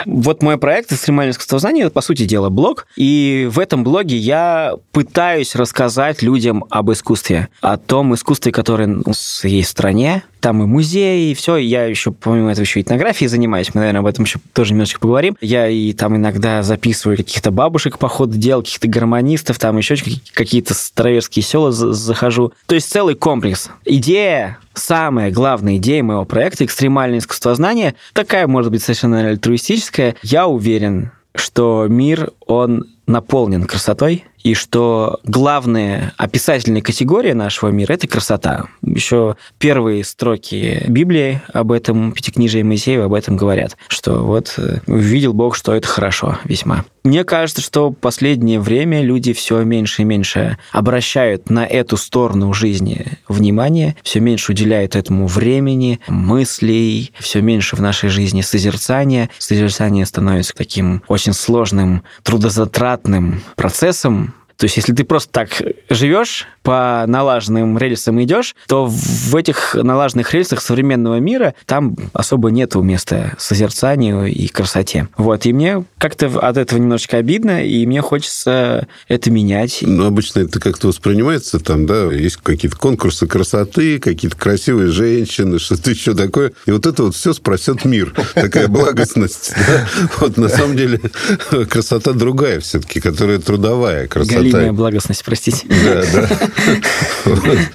Вот 0.06 0.42
мой 0.42 0.58
проект 0.58 0.92
«Экстремальное 0.92 1.34
искусствознание», 1.34 1.90
по 1.90 2.02
сути 2.02 2.26
дела, 2.26 2.50
блог, 2.50 2.88
и 2.96 3.48
в 3.52 3.60
этом 3.60 3.84
блоге 3.84 4.18
я 4.18 4.74
пытаюсь 4.92 5.56
рассказать 5.56 6.22
людям 6.22 6.66
об 6.70 6.92
искусстве, 6.92 7.50
о 7.62 7.78
том 7.78 8.14
искусстве, 8.16 8.52
которое 8.52 8.88
в 8.88 9.44
есть 9.44 9.70
в 9.70 9.72
стране, 9.72 10.24
там 10.46 10.62
и 10.62 10.66
музей, 10.66 11.32
и 11.32 11.34
все. 11.34 11.58
Я 11.58 11.86
еще, 11.86 12.12
помимо 12.12 12.52
этого, 12.52 12.64
еще 12.64 12.82
этнографией 12.82 13.28
занимаюсь. 13.36 13.74
Мы, 13.74 13.82
наверное, 13.82 14.00
об 14.00 14.08
этом 14.08 14.26
еще 14.26 14.40
тоже 14.54 14.74
немножечко 14.74 15.00
поговорим. 15.00 15.38
Я 15.42 15.68
и 15.68 15.94
там 15.94 16.16
иногда 16.16 16.64
записываю 16.64 17.18
каких-то 17.18 17.52
бабушек 17.52 18.00
по 18.00 18.08
ходу 18.08 18.38
дел, 18.38 18.62
каких-то 18.62 18.88
гармонистов, 18.88 19.60
там 19.60 19.78
еще 19.78 19.96
какие-то 20.34 20.74
староверские 20.74 21.44
села 21.44 21.72
захожу. 21.72 22.54
То 22.66 22.76
есть 22.76 22.90
целый 22.90 23.16
комплекс. 23.16 23.70
Идея 23.84 24.58
самая 24.74 25.32
главная 25.32 25.78
идея 25.78 26.04
моего 26.04 26.26
проекта 26.26 26.66
«Экстремальное 26.66 27.20
искусствознание» 27.20 27.96
такая, 28.14 28.48
может 28.48 28.72
быть, 28.72 28.84
совершенно 28.84 29.30
альтруистическая. 29.30 30.16
Я 30.22 30.48
уверен, 30.48 31.12
что 31.34 31.88
мир, 31.90 32.32
он 32.46 32.86
наполнен 33.08 33.66
красотой, 33.66 34.26
и 34.46 34.54
что 34.54 35.20
главная 35.24 36.14
описательная 36.18 36.84
категория 36.84 37.34
нашего 37.34 37.70
мира– 37.70 37.94
это 37.94 38.08
красота. 38.08 38.68
Еще 38.84 39.38
первые 39.58 40.04
строки 40.04 40.84
Библии 40.88 41.42
об 41.52 41.72
этом, 41.72 42.12
Пятикнижие 42.12 42.64
Моисеева 42.64 43.06
об 43.06 43.16
этом 43.16 43.38
говорят, 43.38 43.76
что 43.88 44.24
вот 44.24 44.54
э, 44.58 44.82
увидел 44.86 45.34
Бог, 45.34 45.56
что 45.56 45.74
это 45.74 45.88
хорошо 45.88 46.38
весьма. 46.44 46.86
Мне 47.06 47.24
кажется, 47.24 47.62
что 47.62 47.92
в 47.92 47.94
последнее 47.94 48.60
время 48.60 49.04
люди 49.04 49.32
все 49.32 49.62
меньше 49.62 50.02
и 50.02 50.06
меньше 50.06 50.58
обращают 50.72 51.52
на 51.52 51.64
эту 51.64 51.98
сторону 51.98 52.52
жизни 52.52 53.20
внимание, 53.28 53.96
все 54.02 54.20
меньше 54.20 54.54
уделяют 54.54 54.96
этому 54.96 55.28
времени, 55.28 56.00
мыслей, 56.08 57.14
все 57.20 57.42
меньше 57.42 57.76
в 57.76 57.80
нашей 57.80 58.10
жизни 58.10 58.42
созерцания. 58.42 59.30
Созерцание 59.38 60.04
становится 60.08 60.56
таким 60.56 61.04
очень 61.08 61.34
сложным, 61.34 62.02
трудозатратным 62.24 63.44
процессом, 63.56 64.34
то 64.58 64.66
есть, 64.66 64.78
если 64.78 64.94
ты 64.94 65.04
просто 65.04 65.32
так 65.32 65.50
живешь, 65.90 66.48
по 66.66 67.06
налаженным 67.08 67.78
рельсам 67.78 68.22
идешь, 68.24 68.56
то 68.68 68.88
в 68.88 69.36
этих 69.36 69.76
налаженных 69.76 70.34
рельсах 70.34 70.62
современного 70.62 71.20
мира 71.20 71.54
там 71.68 71.96
особо 72.12 72.50
нету 72.50 72.82
места 72.82 73.36
созерцанию 73.38 74.26
и 74.26 74.48
красоте. 74.48 75.08
Вот, 75.16 75.46
и 75.46 75.54
мне 75.54 75.86
как-то 76.00 76.28
от 76.40 76.58
этого 76.58 76.80
немножечко 76.80 77.18
обидно, 77.18 77.64
и 77.64 77.86
мне 77.86 78.02
хочется 78.02 78.88
это 79.08 79.30
менять. 79.30 79.80
Ну, 79.82 80.06
обычно 80.06 80.40
это 80.40 80.60
как-то 80.60 80.88
воспринимается 80.88 81.60
там, 81.60 81.86
да, 81.86 82.12
есть 82.12 82.38
какие-то 82.38 82.78
конкурсы 82.78 83.28
красоты, 83.28 84.00
какие-то 84.00 84.36
красивые 84.36 84.92
женщины, 84.92 85.60
что-то 85.60 85.92
еще 85.92 86.16
такое. 86.16 86.54
И 86.66 86.72
вот 86.72 86.88
это 86.88 87.04
вот 87.04 87.16
все 87.16 87.34
спросет 87.34 87.86
мир. 87.86 88.14
Такая 88.34 88.68
благостность. 88.68 89.54
Вот 90.20 90.38
на 90.38 90.50
самом 90.50 90.76
деле 90.76 91.00
красота 91.70 92.14
другая 92.14 92.60
все-таки, 92.60 93.00
которая 93.00 93.38
трудовая 93.38 94.08
красота. 94.08 94.45
Галимая 94.52 94.74
благостность, 94.74 95.24
простите. 95.24 95.66
Да, 95.68 96.04
да. 96.14 96.30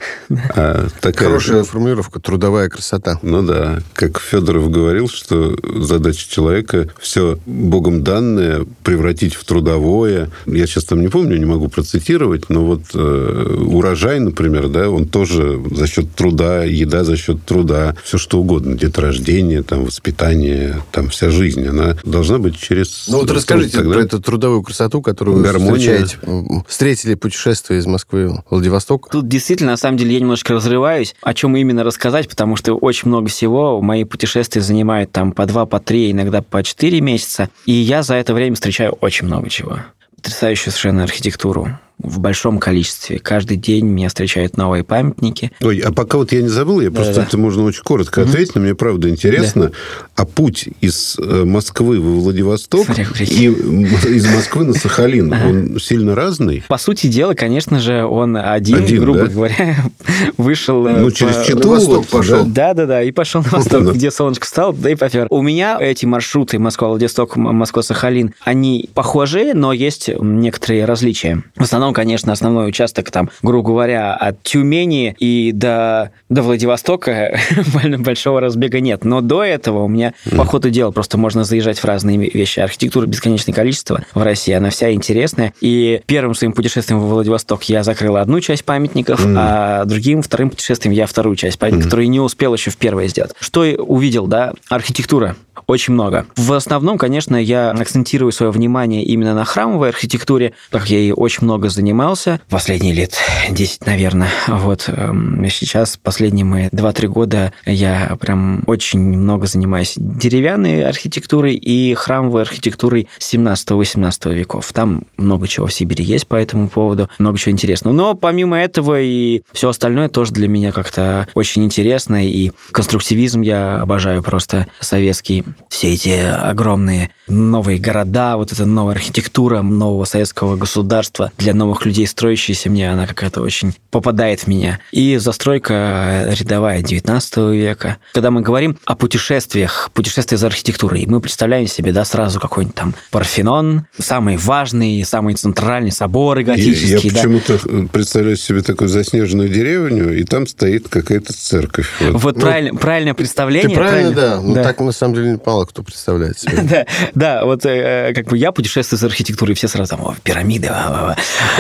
А. 0.55 0.87
Хорошая 1.17 1.65
формулировка 1.65 2.21
«трудовая 2.21 2.69
красота». 2.69 3.19
Ну 3.23 3.43
да. 3.43 3.81
Как 3.95 4.21
Федоров 4.21 4.71
говорил, 4.71 5.09
что 5.09 5.57
задача 5.83 6.29
человека 6.31 6.89
все 7.01 7.39
Богом 7.47 8.05
данное 8.05 8.65
превратить 8.85 9.35
в 9.35 9.45
трудовое. 9.45 10.31
Я 10.47 10.67
сейчас 10.67 10.85
там 10.85 11.01
не 11.01 11.09
помню, 11.09 11.37
не 11.37 11.47
могу 11.47 11.69
процитировать, 11.69 12.49
но 12.49 12.65
вот 12.65 12.83
э, 12.95 13.57
урожай, 13.67 14.21
например, 14.21 14.69
да, 14.69 14.89
он 14.89 15.07
тоже 15.09 15.61
за 15.71 15.87
счет 15.87 16.15
труда, 16.15 16.65
еда 16.65 17.03
за 17.03 17.17
счет 17.17 17.45
труда, 17.45 17.97
все 18.05 18.17
что 18.17 18.39
угодно, 18.39 18.77
деторождение, 18.77 19.63
там, 19.63 19.85
воспитание, 19.85 20.81
там, 20.93 21.09
вся 21.09 21.31
жизнь, 21.31 21.67
она 21.67 21.97
должна 22.05 22.39
быть 22.39 22.59
через... 22.59 23.07
Ну 23.09 23.19
вот 23.19 23.31
расскажите 23.31 23.79
тогда... 23.79 23.95
про 23.95 24.03
эту 24.03 24.21
трудовую 24.21 24.63
красоту, 24.63 25.03
которую 25.03 25.39
вы 25.39 25.43
Гармония. 25.43 26.05
встречаете 26.05 26.60
встретили 26.69 27.15
путешествие 27.15 27.81
из 27.81 27.87
Москвы 27.87 28.29
в 28.29 28.45
Владивосток? 28.51 29.09
Тут 29.11 29.29
действительно, 29.29 29.73
на 29.73 29.77
самом 29.77 29.97
деле, 29.99 30.15
я 30.15 30.21
немножко 30.21 30.55
разрываюсь, 30.55 31.15
о 31.23 31.35
чем 31.35 31.57
именно 31.57 31.85
рассказать, 31.85 32.29
потому 32.29 32.57
что 32.57 32.75
очень 32.75 33.09
много 33.09 33.29
всего. 33.29 33.81
Мои 33.81 34.05
путешествия 34.05 34.61
занимают 34.61 35.13
там 35.13 35.33
по 35.33 35.47
два, 35.47 35.67
по 35.67 35.81
три, 35.81 36.11
иногда 36.11 36.43
по 36.43 36.63
четыре 36.63 37.01
месяца. 37.01 37.51
И 37.67 37.73
я 37.73 38.03
за 38.03 38.15
это 38.15 38.35
время 38.35 38.55
встречаю 38.55 38.93
очень 39.01 39.27
много 39.27 39.49
чего. 39.49 39.79
Потрясающую 40.17 40.73
совершенно 40.73 41.05
архитектуру 41.05 41.79
в 42.03 42.19
большом 42.21 42.59
количестве. 42.59 43.19
Каждый 43.19 43.57
день 43.57 43.87
меня 43.87 44.09
встречают 44.09 44.57
новые 44.57 44.85
памятники. 44.85 45.53
Ой, 45.63 45.79
а 45.79 45.93
пока 45.93 46.19
вот 46.19 46.33
я 46.33 46.43
не 46.43 46.49
забыл, 46.49 46.81
я 46.81 46.91
просто 46.91 47.15
Да-да. 47.15 47.27
это 47.29 47.39
можно 47.39 47.63
очень 47.65 47.83
коротко 47.83 48.23
ответить, 48.23 48.55
но 48.55 48.61
мне 48.63 48.75
правда 48.75 49.09
интересно. 49.09 49.71
А 50.17 50.25
путь 50.25 50.69
из 50.81 51.17
э, 51.19 51.45
Москвы 51.45 52.01
во 52.01 52.21
Владивосток 52.21 52.85
Смотри, 52.87 53.05
и 53.25 53.47
из 53.47 54.27
Москвы 54.35 54.65
на 54.65 54.75
Сахалин, 54.75 55.33
он 55.33 55.79
сильно 55.81 56.15
разный? 56.15 56.63
По 56.69 56.79
сути 56.79 57.07
дела, 57.07 57.35
конечно 57.35 57.79
же, 57.81 58.05
он 58.05 58.37
один, 58.37 58.77
Один, 58.77 59.01
грубо 59.03 59.21
да? 59.21 59.27
говоря, 59.27 59.77
вышел... 60.37 60.87
э, 60.87 61.01
Ну, 61.01 61.11
через 61.11 61.37
по- 61.37 61.45
Читу 61.45 61.69
Восток 61.71 61.97
вот, 61.99 62.09
пошел. 62.09 62.45
да? 62.45 62.71
Да-да-да, 62.75 63.03
и 63.03 63.11
пошел 63.13 63.43
на 63.43 63.51
восток, 63.59 63.85
Да. 63.85 63.93
где 63.93 64.11
солнышко 64.11 64.47
стало, 64.47 64.73
да 64.75 64.91
и 64.91 64.95
попер. 64.95 65.27
У 65.31 65.43
меня 65.43 65.79
эти 65.81 66.07
маршруты 66.07 66.59
Москва-Владивосток, 66.59 67.37
Москва-Сахалин, 67.37 68.35
они 68.45 68.89
похожи, 68.95 69.53
но 69.55 69.73
есть 69.73 70.11
некоторые 70.21 70.85
различия. 70.85 71.43
В 71.57 71.63
основном, 71.63 71.90
конечно, 71.93 72.33
основной 72.33 72.69
участок 72.69 73.11
там, 73.11 73.31
грубо 73.43 73.69
говоря, 73.69 74.15
от 74.15 74.43
Тюмени 74.43 75.15
и 75.19 75.53
до, 75.53 76.11
до 76.29 76.43
Владивостока 76.43 77.39
большого 77.99 78.41
разбега 78.41 78.81
нет. 78.81 79.05
Но 79.05 79.21
до 79.21 79.43
этого 79.43 79.85
у 79.85 79.89
меня 79.89 80.15
по 80.37 80.45
ходу 80.45 80.71
дела 80.71 80.91
просто 80.91 81.19
можно 81.19 81.45
заезжать 81.45 81.79
в 81.79 81.85
разные 81.85 82.19
вещи. 82.19 82.61
Архитектура 82.61 83.07
бесконечное 83.07 83.55
количество 83.55 84.03
в 84.15 84.23
России, 84.23 84.53
она 84.53 84.71
вся 84.71 84.93
интересная. 84.93 85.53
И 85.61 86.03
первым 86.07 86.35
своим 86.35 86.53
путешествием 86.53 87.01
во 87.01 87.09
Владивосток 87.09 87.65
я 87.65 87.83
закрыл 87.83 88.17
одну 88.17 88.41
часть 88.41 88.65
памятников, 88.65 89.21
а 89.27 89.85
другим 89.85 90.23
вторым 90.23 90.51
путешествием 90.51 90.95
я 90.95 91.07
вторую 91.07 91.37
часть 91.37 91.59
памятников, 91.59 91.87
которую 91.87 92.11
не 92.11 92.21
успел 92.21 92.55
еще 92.55 92.71
в 92.71 92.77
первое 92.77 93.09
сделать. 93.09 93.33
Что 93.39 93.65
я 93.65 93.77
увидел, 93.77 94.27
да? 94.27 94.53
Архитектура. 94.69 95.37
Очень 95.67 95.95
много. 95.95 96.27
В 96.37 96.53
основном, 96.53 96.99
конечно, 96.99 97.37
я 97.37 97.71
акцентирую 97.71 98.33
свое 98.33 98.51
внимание 98.51 99.05
именно 99.05 99.35
на 99.35 99.45
храмовой 99.45 99.91
архитектуре, 99.91 100.53
так 100.71 100.83
как 100.83 100.91
я 100.91 100.99
ей 100.99 101.13
очень 101.13 101.45
много 101.45 101.69
занимался. 101.81 102.41
Последние 102.51 102.93
лет 102.93 103.17
10, 103.49 103.87
наверное. 103.87 104.29
Вот 104.47 104.85
эм, 104.89 105.47
сейчас, 105.51 105.97
последние 105.97 106.45
мои 106.45 106.69
2-3 106.69 107.07
года, 107.09 107.53
я 107.65 108.17
прям 108.21 108.63
очень 108.67 109.01
много 109.01 109.47
занимаюсь 109.47 109.95
деревянной 109.97 110.85
архитектурой 110.85 111.55
и 111.55 111.95
храмовой 111.95 112.43
архитектурой 112.43 113.09
17-18 113.19 114.35
веков. 114.35 114.71
Там 114.75 115.05
много 115.17 115.49
чего 115.49 115.67
в 115.67 115.73
Сибири 115.73 116.05
есть 116.05 116.27
по 116.27 116.37
этому 116.37 116.69
поводу, 116.69 117.09
много 117.19 117.39
чего 117.39 117.53
интересного. 117.53 117.95
Но 117.95 118.15
помимо 118.15 118.59
этого 118.59 119.01
и 119.01 119.43
все 119.53 119.71
остальное 119.71 120.11
тоже 120.11 120.33
для 120.33 120.49
меня 120.49 120.73
как-то 120.73 121.29
очень 121.35 121.65
интересно. 121.65 122.27
И 122.27 122.53
конструктивизм 122.73 123.41
я 123.41 123.81
обожаю 123.81 124.23
просто 124.23 124.67
советский. 124.81 125.45
Все 125.71 125.95
эти 125.95 126.11
огромные 126.11 127.11
новые 127.27 127.79
города, 127.79 128.37
вот 128.37 128.53
эта 128.53 128.67
новая 128.67 128.95
архитектура 128.95 129.63
нового 129.63 130.05
советского 130.05 130.57
государства 130.57 131.33
для 131.39 131.55
новых 131.55 131.70
людей, 131.85 132.07
строящаяся 132.07 132.71
мне, 132.71 132.91
она 132.91 133.07
какая-то 133.07 133.41
очень 133.41 133.75
попадает 133.91 134.41
в 134.41 134.47
меня. 134.47 134.81
И 134.93 135.17
застройка 135.17 136.27
рядовая 136.39 136.83
19 136.83 137.37
века. 137.55 137.99
Когда 138.13 138.31
мы 138.31 138.41
говорим 138.41 138.79
о 138.85 138.95
путешествиях, 138.95 139.91
путешествия 139.95 140.37
за 140.37 140.47
архитектурой, 140.47 141.07
мы 141.07 141.21
представляем 141.21 141.67
себе, 141.67 141.93
да, 141.93 142.05
сразу 142.05 142.41
какой-нибудь 142.41 142.75
там 142.75 142.95
Парфенон, 143.11 143.87
самый 143.99 144.37
важный, 144.37 145.05
самый 145.05 145.35
центральный 145.35 145.93
соборы 145.93 146.43
Я, 146.43 146.55
я 146.55 146.57
готические, 146.57 147.13
да. 147.13 147.19
почему-то 147.19 147.61
э, 147.65 147.87
представляю 147.93 148.37
себе 148.37 148.63
такую 148.63 148.89
заснеженную 148.89 149.49
деревню, 149.49 150.17
и 150.17 150.25
там 150.25 150.47
стоит 150.47 150.89
какая-то 150.89 151.33
церковь. 151.33 151.89
Вот. 152.01 152.23
Вот 152.23 152.41
правильно, 152.41 152.79
правильное 152.79 153.15
представление. 153.15 153.69
Ты 153.71 153.75
правильно, 153.75 154.13
да. 154.13 154.41
Ну, 154.41 154.55
да. 154.55 154.63
так 154.63 154.81
на 154.81 154.93
самом 154.93 155.15
деле 155.15 155.41
мало 155.45 155.65
кто 155.65 155.83
представляет 155.83 156.39
себе. 156.39 156.63
Да, 156.63 156.87
да, 157.15 157.45
вот 157.45 157.65
э, 157.65 158.13
как 158.15 158.29
бы 158.29 158.39
я 158.39 158.53
путешествую 158.53 158.99
с 158.99 159.03
архитектурой, 159.03 159.55
все 159.55 159.69
сразу 159.69 159.97
там, 159.97 160.17
пирамиды. 160.23 160.71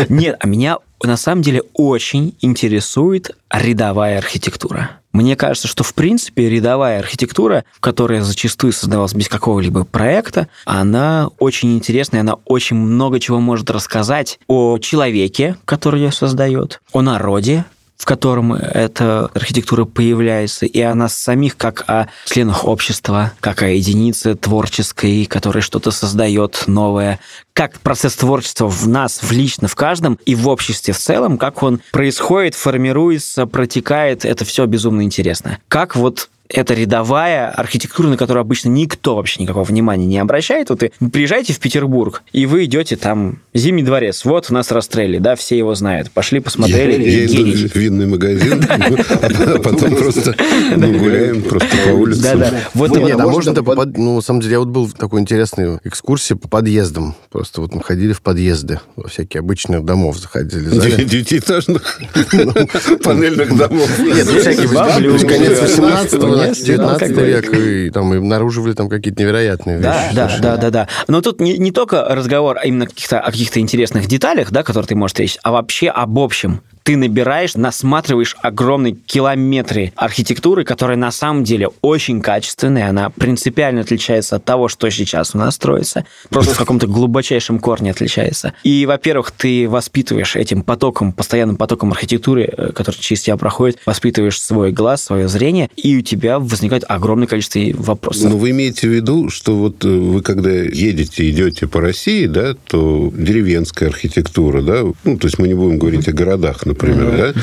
Ва, 0.01 0.07
ва, 0.09 0.15
ва». 0.15 0.21
Нет, 0.21 0.37
а 0.41 0.47
меня 0.47 0.79
на 1.03 1.17
самом 1.17 1.43
деле 1.43 1.63
очень 1.75 2.35
интересует 2.41 3.31
рядовая 3.51 4.19
архитектура. 4.19 5.01
Мне 5.13 5.35
кажется, 5.35 5.67
что 5.67 5.83
в 5.83 5.93
принципе 5.95 6.49
рядовая 6.49 7.01
архитектура, 7.01 7.65
которая 7.81 8.23
зачастую 8.23 8.73
создавалась 8.73 9.13
без 9.13 9.29
какого-либо 9.29 9.85
проекта, 9.85 10.49
она 10.65 11.29
очень 11.39 11.75
интересная, 11.75 12.21
она 12.21 12.35
очень 12.45 12.77
много 12.77 13.19
чего 13.19 13.41
может 13.41 13.71
рассказать 13.71 14.39
о 14.47 14.79
человеке, 14.79 15.57
который 15.65 16.03
ее 16.03 16.13
создает, 16.13 16.81
о 16.93 17.03
народе, 17.03 17.65
в 18.01 18.07
котором 18.07 18.55
эта 18.55 19.27
архитектура 19.35 19.85
появляется, 19.85 20.65
и 20.65 20.81
о 20.81 20.95
нас 20.95 21.15
самих 21.15 21.59
как 21.59 21.85
о 21.87 22.09
членах 22.25 22.65
общества, 22.65 23.33
как 23.41 23.63
о 23.63 23.69
единице 23.69 24.35
творческой, 24.35 25.27
которая 25.27 25.63
что-то 25.63 25.91
создает 25.91 26.65
новое, 26.67 27.21
как 27.53 27.79
процесс 27.81 28.15
творчества 28.15 28.69
в 28.69 28.89
нас, 28.89 29.23
в 29.23 29.31
лично, 29.33 29.69
в 29.69 29.75
каждом 29.75 30.19
и 30.25 30.35
в 30.35 30.49
обществе 30.49 30.95
в 30.95 30.99
целом, 30.99 31.37
как 31.37 31.63
он 31.63 31.83
происходит, 31.93 32.55
формируется, 32.55 33.45
протекает, 33.45 34.25
это 34.25 34.47
все 34.47 34.65
безумно 34.65 35.03
интересно. 35.03 35.59
Как 35.69 35.95
вот 35.95 36.31
это 36.53 36.75
рядовая 36.75 37.51
архитектура, 37.51 38.09
на 38.09 38.17
которую 38.17 38.43
обычно 38.43 38.69
никто 38.69 39.17
вообще 39.17 39.43
никакого 39.43 39.65
внимания 39.65 40.07
не 40.07 40.19
обращает. 40.19 40.71
Вот 40.71 40.83
и 40.83 40.93
приезжаете 41.13 41.53
в 41.53 41.61
Петербург, 41.61 42.23
и 42.33 42.47
вы 42.47 42.65
идете 42.65 42.97
там 42.97 43.39
Зимний 43.53 43.83
дворец. 43.83 44.25
Вот 44.25 44.47
у 44.51 44.55
нас 44.55 44.71
расстрели, 44.71 45.19
да, 45.19 45.35
все 45.35 45.59
его 45.59 45.75
знают. 45.75 46.11
Пошли 46.11 46.41
посмотрели. 46.41 47.03
Я, 47.03 47.25
я 47.25 47.27
иду 47.27 47.69
в 47.69 47.77
винный 47.77 48.07
магазин, 48.07 48.65
а 48.69 49.59
потом 49.59 49.97
просто 49.97 50.35
гуляем 50.77 51.43
просто 51.43 51.69
по 51.85 51.91
улице. 51.91 52.23
Да, 52.23 52.37
да. 52.37 52.61
Вот 52.75 52.97
а 52.97 53.19
можно 53.27 53.55
ну, 53.97 54.17
на 54.17 54.21
самом 54.21 54.41
деле, 54.41 54.53
я 54.53 54.59
вот 54.61 54.69
был 54.69 54.87
в 54.87 54.95
такой 54.95 55.21
интересной 55.21 55.79
экскурсии 55.85 56.35
по 56.35 56.49
подъездам. 56.49 57.15
Просто 57.31 57.61
вот 57.61 57.75
мы 57.75 57.83
ходили 57.83 58.13
в 58.13 58.23
подъезды 58.23 58.81
во 58.97 59.09
всякие 59.09 59.41
обычных 59.41 59.85
домов 59.85 60.19
заходили. 60.19 60.69
Девятиэтажных 61.05 62.01
панельных 63.03 63.57
домов. 63.57 63.99
Нет, 63.99 64.29
ну, 64.31 64.39
всякие 64.39 64.69
бабли. 64.69 65.19
Конец 65.27 65.61
18 65.61 66.21
19, 66.41 66.67
19 66.67 67.11
век, 67.17 67.55
и 67.55 67.91
там 67.91 68.13
и 68.15 68.19
обнаруживали 68.19 68.73
там 68.73 68.89
какие-то 68.89 69.23
невероятные 69.23 69.79
вещи. 69.79 70.15
Да, 70.15 70.29
да, 70.29 70.39
да, 70.41 70.57
да, 70.57 70.71
да. 70.71 70.89
Но 71.09 71.21
тут 71.21 71.41
не, 71.41 71.59
не 71.59 71.73
только 71.73 72.05
разговор 72.05 72.59
именно 72.65 72.87
каких-то, 72.87 73.21
о 73.21 73.31
каких-то 73.31 73.61
интересных 73.61 74.07
деталях, 74.07 74.51
да, 74.51 74.63
которые 74.63 74.89
ты 74.89 74.95
можешь 74.95 75.13
встретить, 75.13 75.39
а 75.43 75.53
вообще 75.53 75.89
об 75.89 76.19
общем 76.19 76.63
ты 76.83 76.97
набираешь, 76.97 77.55
насматриваешь 77.55 78.37
огромные 78.43 78.95
километры 78.95 79.93
архитектуры, 79.97 80.65
которая 80.65 80.97
на 80.97 81.11
самом 81.11 81.45
деле 81.45 81.69
очень 81.83 82.21
качественная, 82.21 82.89
она 82.89 83.11
принципиально 83.11 83.83
отличается 83.83 84.37
от 84.37 84.45
того, 84.45 84.69
что 84.69 84.91
сейчас 84.91 85.35
у 85.35 85.39
нас 85.39 85.57
строится, 85.57 86.05
просто 86.29 86.55
в 86.55 86.59
каком-то 86.59 86.87
глубочайшем 86.87 87.59
корне 87.59 87.91
отличается. 87.91 88.55
И, 88.63 88.87
во-первых, 88.87 89.31
ты 89.31 89.69
воспитываешь 89.69 90.37
этим 90.37 90.63
потоком, 90.63 91.13
постоянным 91.13 91.57
потоком 91.57 91.93
архитектуры, 91.93 92.45
э, 92.45 92.73
который 92.73 92.97
через 92.97 93.23
тебя 93.23 93.37
проходит, 93.37 93.79
воспитываешь 93.87 94.41
свой 94.41 94.73
глаз, 94.73 95.05
свое 95.05 95.29
зрение, 95.29 95.71
и 95.77 95.97
у 95.97 96.03
тебя 96.03 96.39
возникает 96.39 96.85
огромное 96.89 97.27
количество 97.27 97.61
вопросов. 97.75 98.31
Но 98.31 98.37
вы 98.37 98.51
имеете 98.51 98.89
в 98.89 98.91
виду, 98.91 99.29
что 99.29 99.57
вот 99.57 99.85
э, 99.85 99.89
вы 99.89 100.23
когда 100.23 100.51
едете, 100.51 101.29
идете 101.29 101.67
по 101.67 101.81
России, 101.81 102.27
да, 102.27 102.55
то 102.67 103.13
деревенская 103.15 103.89
архитектура, 103.89 104.63
да, 104.63 104.83
ну, 105.05 105.19
то 105.19 105.27
есть 105.27 105.39
мы 105.39 105.49
не 105.49 105.55
будем 105.55 105.79
говорить 105.79 106.09
о 106.09 106.13
городах, 106.13 106.65
например, 106.71 107.35
да, 107.35 107.41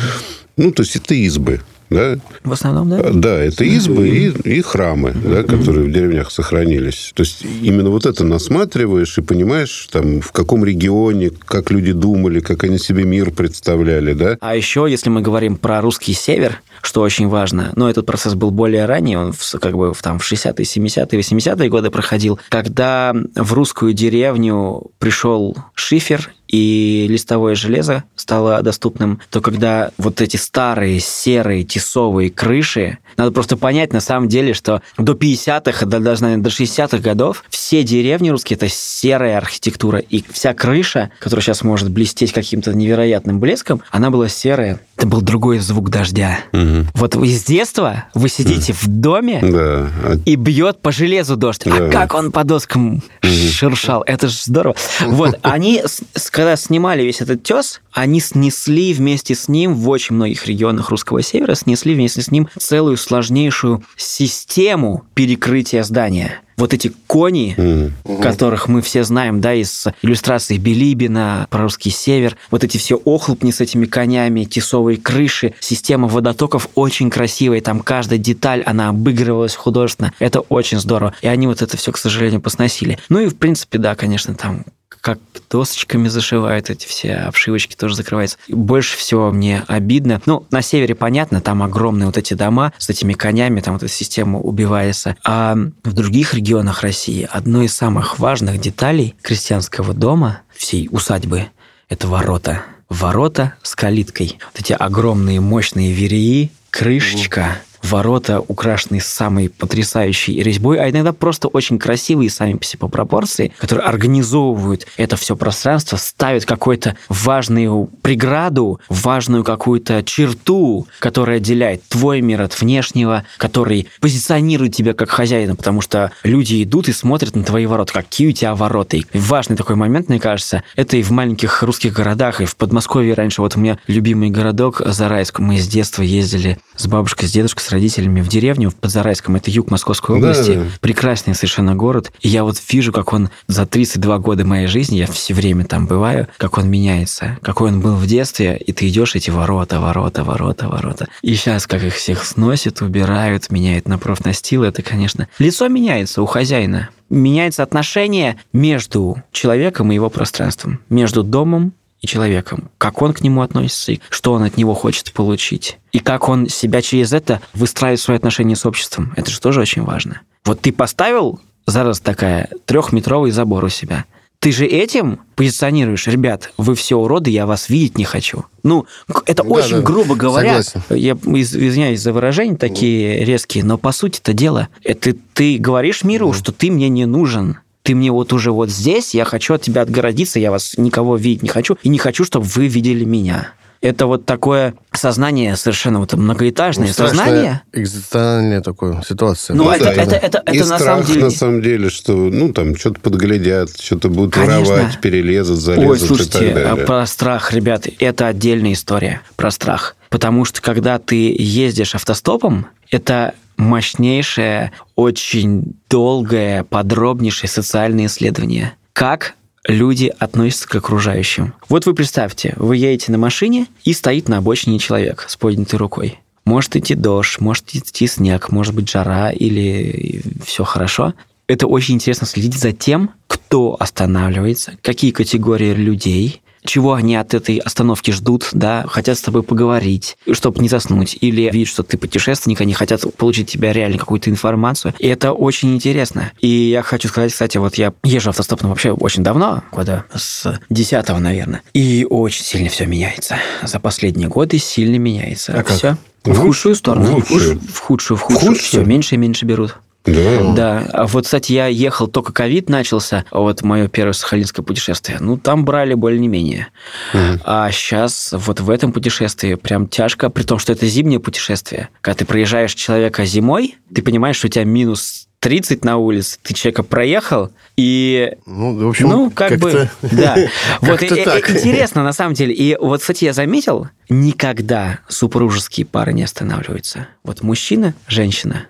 ну, 0.57 0.71
то 0.71 0.83
есть 0.83 0.95
это 0.95 1.13
избы, 1.13 1.61
да, 1.89 2.17
В 2.43 2.51
основном, 2.51 2.89
да? 2.89 3.11
Да, 3.13 3.39
это 3.39 3.63
избы 3.63 4.09
и, 4.09 4.57
и 4.57 4.61
храмы, 4.61 5.13
да, 5.13 5.43
которые 5.43 5.85
в 5.85 5.91
деревнях 5.91 6.31
сохранились. 6.31 7.11
То 7.13 7.23
есть 7.23 7.45
именно 7.61 7.89
вот 7.89 8.05
это 8.05 8.25
насматриваешь 8.25 9.17
и 9.17 9.21
понимаешь, 9.21 9.87
там, 9.91 10.19
в 10.19 10.33
каком 10.33 10.65
регионе, 10.65 11.29
как 11.29 11.71
люди 11.71 11.93
думали, 11.93 12.41
как 12.41 12.65
они 12.65 12.77
себе 12.77 13.05
мир 13.05 13.31
представляли, 13.31 14.13
да. 14.13 14.37
А 14.41 14.55
еще, 14.55 14.85
если 14.89 15.09
мы 15.09 15.21
говорим 15.21 15.55
про 15.55 15.79
русский 15.79 16.13
север, 16.13 16.61
что 16.81 17.01
очень 17.01 17.29
важно, 17.29 17.71
но 17.75 17.89
этот 17.89 18.05
процесс 18.05 18.35
был 18.35 18.51
более 18.51 18.85
ранний, 18.85 19.15
он 19.15 19.31
в, 19.31 19.59
как 19.59 19.77
бы 19.77 19.93
в, 19.93 20.01
там, 20.01 20.19
в 20.19 20.29
60-е, 20.29 20.65
70-е, 20.65 21.19
80-е 21.19 21.69
годы 21.69 21.89
проходил, 21.89 22.37
когда 22.49 23.15
в 23.35 23.53
русскую 23.53 23.93
деревню 23.93 24.91
пришел 24.99 25.55
шифер 25.73 26.31
и 26.47 27.07
листовое 27.09 27.55
железо 27.55 28.03
стало 28.15 28.61
доступным, 28.61 29.21
то 29.29 29.41
когда 29.41 29.91
вот 29.97 30.21
эти 30.21 30.37
старые 30.37 30.99
серые 30.99 31.63
тесовые 31.63 32.29
крыши, 32.29 32.97
надо 33.17 33.31
просто 33.31 33.57
понять 33.57 33.93
на 33.93 33.99
самом 33.99 34.27
деле, 34.27 34.53
что 34.53 34.81
до 34.97 35.13
50-х, 35.13 35.85
да, 35.85 35.99
даже, 35.99 36.23
наверное, 36.23 36.43
до 36.43 36.49
60-х 36.49 36.99
годов 36.99 37.43
все 37.49 37.83
деревни 37.83 38.29
русские– 38.29 38.55
это 38.57 38.69
серая 38.69 39.37
архитектура, 39.37 39.99
и 39.99 40.23
вся 40.31 40.53
крыша, 40.53 41.11
которая 41.19 41.43
сейчас 41.43 41.63
может 41.63 41.89
блестеть 41.89 42.31
каким-то 42.31 42.73
невероятным 42.73 43.39
блеском, 43.39 43.81
она 43.91 44.09
была 44.09 44.29
серая. 44.29 44.79
Это 44.97 45.07
был 45.07 45.21
другой 45.21 45.59
звук 45.59 45.89
дождя. 45.91 46.39
Мгм. 46.53 46.87
Вот 46.95 47.13
с 47.13 47.43
детства 47.43 48.05
вы 48.15 48.29
сидите 48.29 48.73
в 48.73 48.87
доме, 48.87 49.39
Да. 49.43 49.89
А 50.03 50.15
и 50.25 50.35
бьет 50.35 50.81
по 50.81 50.91
железу 50.91 51.37
дождь. 51.37 51.67
А 51.67 51.69
Да. 51.69 51.89
как 51.89 52.15
он 52.15 52.31
по 52.31 52.43
доскам 52.43 53.03
шуршал. 53.21 54.03
Это 54.07 54.27
же 54.27 54.35
здорово. 54.43 54.75
Вот, 55.05 55.37
они, 55.43 55.83
когда 56.31 56.55
снимали 56.55 57.03
весь 57.03 57.21
этот 57.21 57.43
тес, 57.43 57.81
они 57.91 58.19
снесли 58.19 58.91
вместе 58.93 59.35
с 59.35 59.47
ним 59.47 59.75
в 59.75 59.87
очень 59.87 60.15
многих 60.15 60.47
регионах 60.47 60.89
русского 60.89 61.21
севера, 61.21 61.53
снесли 61.53 61.93
вместе 61.93 62.23
с 62.23 62.31
ним 62.31 62.49
целую 62.57 62.97
сложнейшую 62.97 63.83
систему 63.95 65.03
перекрытия 65.13 65.83
здания. 65.83 66.41
Вот 66.57 66.73
эти 66.73 66.91
кони, 67.05 67.53
Мгм. 67.55 68.21
которых 68.21 68.67
мы 68.67 68.81
все 68.81 69.03
знаем, 69.03 69.41
да, 69.41 69.53
из 69.53 69.85
иллюстраций 70.01 70.57
Билибина 70.57 71.45
про 71.51 71.61
русский 71.61 71.91
север, 71.91 72.35
вот 72.49 72.63
эти 72.63 72.77
все 72.77 72.95
охлопни 73.05 73.51
с 73.51 73.61
этими 73.61 73.85
конями, 73.85 74.43
тесовые 74.43 74.97
крыши, 74.97 75.53
система 75.59 76.07
водотоков 76.07 76.69
очень 76.73 77.11
красивая, 77.11 77.61
там 77.61 77.81
каждая 77.81 78.17
деталь, 78.17 78.63
она 78.63 78.89
обыгрывалась 78.89 79.55
художественно, 79.55 80.13
это 80.17 80.39
очень 80.39 80.79
здорово. 80.79 81.13
И 81.21 81.27
они 81.27 81.45
вот 81.45 81.61
это 81.61 81.77
все, 81.77 81.91
к 81.91 81.97
сожалению, 81.97 82.41
посносили. 82.41 82.97
Ну 83.09 83.19
и, 83.19 83.27
в 83.27 83.35
принципе, 83.35 83.77
да, 83.77 83.93
конечно, 83.95 84.33
там 84.33 84.65
как 85.07 85.19
досочками 85.49 86.09
зашивают 86.09 86.69
эти 86.69 86.85
все 86.85 87.13
обшивочки, 87.13 87.77
тоже 87.77 87.95
закрываются. 87.95 88.37
И 88.47 88.53
больше 88.53 88.97
всего 88.97 89.31
мне 89.31 89.63
обидно. 89.65 90.21
Ну, 90.25 90.45
на 90.51 90.61
севере 90.61 90.95
понятно, 90.95 91.39
там 91.39 91.63
огромные 91.63 92.07
вот 92.07 92.17
эти 92.17 92.33
дома 92.33 92.73
с 92.77 92.89
этими 92.89 93.13
конями, 93.13 93.61
там 93.61 93.75
вот 93.75 93.83
эта 93.83 93.93
система 93.93 94.37
убивается. 94.37 95.15
А 95.23 95.55
в 95.85 95.93
других 95.93 96.33
регионах 96.33 96.81
России 96.81 97.25
одной 97.31 97.67
из 97.67 97.73
самых 97.73 98.19
важных 98.19 98.59
деталей 98.59 99.15
крестьянского 99.21 99.93
дома, 99.93 100.41
всей 100.53 100.89
усадьбы, 100.91 101.45
это 101.87 102.09
ворота. 102.09 102.63
Ворота 102.89 103.53
с 103.63 103.75
калиткой. 103.75 104.37
Вот 104.51 104.59
эти 104.59 104.73
огромные 104.73 105.39
мощные 105.39 105.93
вереи, 105.93 106.51
крышечка, 106.69 107.59
ворота, 107.91 108.39
украшенные 108.39 109.01
самой 109.01 109.49
потрясающей 109.49 110.41
резьбой, 110.41 110.79
а 110.79 110.89
иногда 110.89 111.13
просто 111.13 111.47
очень 111.47 111.79
красивые 111.79 112.29
сами 112.29 112.53
по 112.53 112.63
себе 112.63 112.79
по 112.79 112.87
пропорции, 112.87 113.51
которые 113.57 113.85
организовывают 113.85 114.85
это 114.97 115.15
все 115.15 115.35
пространство, 115.35 115.97
ставят 115.97 116.45
какую-то 116.45 116.95
важную 117.09 117.89
преграду, 118.01 118.79
важную 118.89 119.43
какую-то 119.43 120.03
черту, 120.03 120.87
которая 120.99 121.37
отделяет 121.37 121.83
твой 121.87 122.21
мир 122.21 122.41
от 122.41 122.59
внешнего, 122.59 123.23
который 123.37 123.87
позиционирует 123.99 124.75
тебя 124.75 124.93
как 124.93 125.09
хозяина, 125.09 125.55
потому 125.55 125.81
что 125.81 126.11
люди 126.23 126.63
идут 126.63 126.89
и 126.89 126.93
смотрят 126.93 127.35
на 127.35 127.43
твои 127.43 127.65
ворота, 127.65 127.93
какие 127.93 128.29
у 128.29 128.31
тебя 128.31 128.55
ворота. 128.55 128.97
И 128.97 129.05
важный 129.13 129.55
такой 129.55 129.75
момент, 129.75 130.09
мне 130.09 130.19
кажется, 130.19 130.63
это 130.75 130.97
и 130.97 131.03
в 131.03 131.11
маленьких 131.11 131.63
русских 131.63 131.93
городах, 131.93 132.41
и 132.41 132.45
в 132.45 132.55
Подмосковье 132.55 133.13
раньше. 133.13 133.41
Вот 133.41 133.55
у 133.55 133.59
меня 133.59 133.79
любимый 133.87 134.29
городок 134.29 134.81
Зарайск. 134.85 135.39
Мы 135.39 135.57
с 135.57 135.67
детства 135.67 136.01
ездили 136.01 136.59
с 136.75 136.87
бабушкой, 136.87 137.27
с 137.27 137.31
дедушкой, 137.31 137.63
с 137.63 137.71
родителями 137.77 138.21
в 138.21 138.27
деревню 138.27 138.71
в 138.71 138.75
Подзарайском. 138.75 139.35
Это 139.35 139.51
юг 139.51 139.69
Московской 139.69 140.19
Да, 140.19 140.29
области. 140.31 140.55
да. 140.55 140.63
Прекрасный 140.81 141.35
совершенно 141.35 141.75
город. 141.75 142.11
И 142.21 142.27
я 142.27 142.43
вот 142.43 142.57
вижу, 142.69 142.91
как 142.91 143.13
он 143.13 143.29
за 143.47 143.65
32 143.67 144.17
года 144.17 144.45
моей 144.45 144.65
жизни, 144.67 144.97
я 144.97 145.05
все 145.07 145.33
время 145.35 145.63
там 145.63 145.85
бываю, 145.85 146.27
как 146.37 146.57
он 146.57 146.69
меняется. 146.69 147.37
Какой 147.43 147.69
он 147.69 147.81
был 147.81 147.95
в 147.95 148.07
детстве, 148.07 148.57
и 148.57 148.73
ты 148.73 148.87
идешь 148.87 149.15
эти 149.15 149.29
ворота, 149.29 149.79
ворота, 149.79 150.23
ворота, 150.23 150.67
ворота. 150.67 151.07
И 151.21 151.35
сейчас 151.35 151.67
как 151.67 151.83
их 151.83 151.93
всех 151.93 152.23
сносят, 152.25 152.81
убирают, 152.81 153.51
меняют 153.51 153.87
на 153.87 153.97
профнастил. 153.99 154.63
Это, 154.63 154.81
конечно... 154.81 155.27
Лицо 155.37 155.67
меняется 155.67 156.21
у 156.21 156.25
хозяина. 156.25 156.89
Меняется 157.09 157.63
отношение 157.63 158.37
между 158.53 159.21
человеком 159.31 159.91
и 159.91 159.95
его 159.95 160.09
пространством. 160.09 160.79
Между 160.89 161.23
домом 161.23 161.73
и 162.01 162.07
человеком, 162.07 162.69
как 162.77 163.01
он 163.01 163.13
к 163.13 163.21
нему 163.21 163.41
относится, 163.41 163.93
и 163.93 163.99
что 164.09 164.33
он 164.33 164.43
от 164.43 164.57
него 164.57 164.73
хочет 164.73 165.11
получить. 165.13 165.79
И 165.91 165.99
как 165.99 166.29
он 166.29 166.47
себя 166.47 166.81
через 166.81 167.13
это 167.13 167.41
выстраивает 167.53 167.99
свои 168.01 168.17
отношения 168.17 168.55
с 168.55 168.65
обществом. 168.65 169.13
Это 169.15 169.31
же 169.31 169.39
тоже 169.41 169.61
очень 169.61 169.83
важно. 169.83 170.21
Вот 170.45 170.61
ты 170.61 170.71
поставил, 170.71 171.39
зараз 171.65 171.99
такая, 171.99 172.49
трехметровый 172.65 173.31
забор 173.31 173.63
у 173.63 173.69
себя. 173.69 174.05
Ты 174.39 174.51
же 174.51 174.67
этим 174.67 175.21
позиционируешь, 175.35 176.05
ребят, 176.05 176.51
вы 176.57 176.75
все 176.75 176.95
уроды, 176.95 177.31
я 177.31 177.47
вас 177.47 177.69
видеть 177.69 177.97
не 177.97 178.03
хочу. 178.05 178.45
Ну, 178.61 178.85
это 179.25 179.41
Да, 179.41 179.49
очень 179.49 179.77
да, 179.77 179.81
грубо 179.81 180.13
говоря. 180.15 180.61
согласен. 180.61 180.95
Я 180.95 181.13
из- 181.39 181.55
извиняюсь 181.55 182.01
за 182.01 182.13
выражения 182.13 182.55
такие 182.55 183.25
резкие, 183.25 183.63
но 183.63 183.79
по 183.79 183.91
сути 183.91 184.19
это 184.19 184.33
дело. 184.33 184.67
Это 184.83 185.15
ты 185.33 185.57
говоришь 185.57 186.03
миру, 186.03 186.33
что 186.33 186.51
ты 186.51 186.69
мне 186.69 186.87
не 186.87 187.07
нужен. 187.07 187.57
Ты 187.87 187.95
мне 187.95 188.11
вот 188.11 188.33
уже 188.33 188.51
вот 188.51 188.69
здесь, 188.69 189.15
я 189.15 189.23
хочу 189.23 189.53
от 189.53 189.61
тебя 189.61 189.83
отгородиться, 189.83 190.41
я 190.41 190.51
вас 190.51 190.73
никого 190.75 191.15
видеть 191.15 191.41
не 191.41 191.47
хочу, 191.47 191.77
и 191.83 191.87
не 191.87 191.97
хочу, 191.97 192.25
чтобы 192.25 192.45
вы 192.45 192.67
видели 192.67 193.05
меня. 193.05 193.53
Это 193.79 194.07
вот 194.07 194.25
такое 194.25 194.73
сознание 194.91 195.55
совершенно 195.55 195.99
вот 195.99 196.11
многоэтажное 196.11 196.87
Ну, 196.87 196.93
сознание. 196.93 197.61
Экзистенциальная 197.71 198.59
такая 198.61 199.01
ситуация. 199.07 199.55
Ну, 199.55 199.63
Ну 199.63 199.71
это, 199.71 199.85
да, 199.85 199.93
это, 199.93 200.05
да. 200.09 200.17
это, 200.17 200.37
это, 200.45 200.51
И 200.51 200.59
на 200.59 200.65
страх, 200.65 200.81
самом 200.81 201.05
деле... 201.05 201.23
на 201.23 201.29
самом 201.29 201.61
деле, 201.61 201.89
что, 201.89 202.13
ну, 202.13 202.51
там, 202.51 202.75
что-то 202.75 202.99
подглядят, 202.99 203.79
что-то 203.79 204.09
будут 204.09 204.33
Конечно. 204.33 204.65
воровать, 204.65 204.99
перелезут, 204.99 205.57
залезут 205.59 205.89
Ой, 205.89 205.95
и 205.95 205.99
так 205.99 206.07
слушайте, 206.09 206.51
а 206.51 206.53
далее. 206.55 206.85
про 206.85 207.05
страх, 207.05 207.53
ребят, 207.53 207.87
это 207.99 208.27
отдельная 208.27 208.73
история 208.73 209.21
про 209.37 209.49
страх. 209.49 209.95
Потому 210.09 210.43
что 210.43 210.61
когда 210.61 210.99
ты 210.99 211.33
ездишь 211.39 211.95
автостопом, 211.95 212.67
это 212.91 213.33
мощнейшее, 213.57 214.71
очень 214.95 215.75
долгое, 215.89 216.63
подробнейшее 216.63 217.49
социальное 217.49 218.05
исследование. 218.05 218.73
Как 218.93 219.35
люди 219.67 220.13
относятся 220.17 220.67
к 220.67 220.75
окружающим. 220.75 221.53
Вот 221.69 221.85
вы 221.85 221.93
представьте, 221.93 222.53
вы 222.55 222.77
едете 222.77 223.11
на 223.11 223.17
машине, 223.17 223.67
и 223.83 223.93
стоит 223.93 224.29
на 224.29 224.37
обочине 224.37 224.79
человек 224.79 225.25
с 225.27 225.35
поднятой 225.35 225.77
рукой. 225.77 226.19
Может 226.45 226.77
идти 226.77 226.95
дождь, 226.95 227.39
может 227.39 227.75
идти 227.75 228.07
снег, 228.07 228.49
может 228.49 228.73
быть 228.73 228.89
жара 228.89 229.31
или 229.31 230.21
все 230.45 230.63
хорошо. 230.63 231.13
Это 231.47 231.67
очень 231.67 231.95
интересно 231.95 232.25
следить 232.25 232.57
за 232.57 232.71
тем, 232.71 233.11
кто 233.27 233.75
останавливается, 233.77 234.77
какие 234.81 235.11
категории 235.11 235.73
людей, 235.73 236.41
чего 236.67 236.93
они 236.93 237.15
от 237.15 237.33
этой 237.33 237.57
остановки 237.57 238.11
ждут, 238.11 238.49
да, 238.51 238.85
хотят 238.87 239.17
с 239.17 239.21
тобой 239.21 239.41
поговорить, 239.43 240.17
чтобы 240.31 240.61
не 240.61 240.69
заснуть, 240.69 241.17
или 241.19 241.49
видят, 241.51 241.69
что 241.69 241.83
ты 241.83 241.97
путешественник, 241.97 242.61
они 242.61 242.73
хотят 242.73 243.01
получить 243.17 243.49
тебя 243.49 243.73
реально 243.73 243.97
какую-то 243.97 244.29
информацию. 244.29 244.93
И 244.99 245.07
это 245.07 245.31
очень 245.33 245.73
интересно. 245.75 246.31
И 246.39 246.47
я 246.47 246.83
хочу 246.83 247.07
сказать, 247.07 247.31
кстати, 247.31 247.57
вот 247.57 247.75
я 247.75 247.93
езжу 248.03 248.29
автостопом 248.29 248.69
вообще 248.69 248.91
очень 248.91 249.23
давно, 249.23 249.63
года 249.71 250.05
с 250.15 250.59
10 250.69 251.07
наверное, 251.19 251.61
и 251.73 252.05
очень 252.09 252.43
сильно 252.43 252.69
все 252.69 252.85
меняется. 252.85 253.37
За 253.63 253.79
последние 253.79 254.27
годы 254.27 254.57
сильно 254.59 254.97
меняется. 254.97 255.53
А 255.53 255.63
как? 255.63 255.77
Все. 255.77 255.97
В 256.23 256.33
В 256.33 256.37
худшую 256.39 256.75
сторону. 256.75 257.05
в 257.05 257.31
лучшую? 257.31 257.59
В 257.59 257.79
худшую, 257.79 258.17
в 258.17 258.21
худшую. 258.21 258.49
худшую? 258.49 258.63
Все, 258.67 258.83
меньше 258.83 259.15
и 259.15 259.17
меньше 259.17 259.45
берут. 259.45 259.77
Да. 260.07 260.53
Да, 260.55 260.89
а 260.93 261.05
вот, 261.07 261.25
кстати, 261.25 261.51
я 261.53 261.67
ехал, 261.67 262.07
только 262.07 262.33
ковид 262.33 262.69
начался, 262.69 263.25
вот 263.31 263.61
мое 263.63 263.87
первое 263.87 264.13
сахалинское 264.13 264.63
путешествие. 264.65 265.17
Ну, 265.19 265.37
там 265.37 265.65
брали 265.65 265.93
более-менее. 265.93 266.67
Мгм. 267.13 267.41
А 267.43 267.69
сейчас 267.71 268.33
вот 268.33 268.59
в 268.59 268.69
этом 268.69 268.91
путешествии 268.93 269.55
прям 269.55 269.87
тяжко, 269.87 270.29
при 270.29 270.43
том, 270.43 270.59
что 270.59 270.71
это 270.71 270.87
зимнее 270.87 271.19
путешествие. 271.19 271.89
Когда 272.01 272.17
ты 272.19 272.25
проезжаешь 272.25 272.73
человека 272.73 273.25
зимой, 273.25 273.75
ты 273.93 274.01
понимаешь, 274.01 274.37
что 274.37 274.47
у 274.47 274.49
тебя 274.49 274.63
минус 274.63 275.27
30 275.39 275.85
на 275.85 275.97
улице, 275.97 276.39
ты 276.41 276.55
человека 276.55 276.81
проехал, 276.81 277.51
и 277.75 278.31
Ну, 278.47 278.75
в 278.85 278.89
общем, 278.89 279.07
ну, 279.09 279.29
как 279.29 279.59
бы, 279.59 279.71
как-то- 280.01 280.15
да. 280.15 280.35
Вот 280.81 281.03
и- 281.03 281.23
так. 281.23 281.49
интересно, 281.51 282.03
на 282.03 282.11
самом 282.13 282.33
деле. 282.33 282.53
И 282.53 282.75
вот, 282.79 283.01
кстати, 283.01 283.25
я 283.25 283.33
заметил, 283.33 283.87
никогда 284.09 284.99
супружеские 285.07 285.85
пары 285.85 286.13
не 286.13 286.23
останавливаются. 286.23 287.07
Вот 287.23 287.43
мужчина, 287.43 287.93
женщина, 288.07 288.63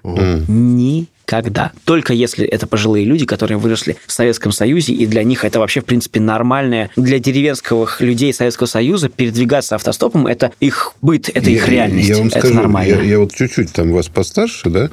никогда. 1.28 1.72
Только 1.84 2.14
если 2.14 2.46
это 2.46 2.68
пожилые 2.68 3.06
люди, 3.06 3.26
которые 3.26 3.58
выросли 3.58 3.98
в 4.06 4.12
Советском 4.12 4.52
Союзе, 4.52 4.94
и 4.94 5.06
для 5.06 5.24
них 5.24 5.44
это 5.44 5.60
вообще, 5.60 5.82
в 5.82 5.86
принципе, 5.86 6.20
нормальное. 6.20 6.90
Для 6.96 7.20
деревенских 7.20 8.00
людей 8.00 8.34
Советского 8.34 8.68
Союза 8.68 9.10
передвигаться 9.10 9.76
автостопом– 9.76 10.28
это 10.28 10.52
их 10.60 10.94
быт, 11.02 11.30
это 11.34 11.50
их 11.50 11.68
Я- 11.68 11.74
реальность. 11.74 12.08
Я 12.08 12.18
вам 12.18 12.28
это 12.28 12.40
скажу, 12.40 12.54
нормально. 12.56 12.94
Я, 12.96 13.02
я 13.02 13.20
вот 13.20 13.34
чуть-чуть 13.34 13.74
там 13.74 13.92
вас 13.92 14.08
постарше, 14.08 14.70
да, 14.70 14.90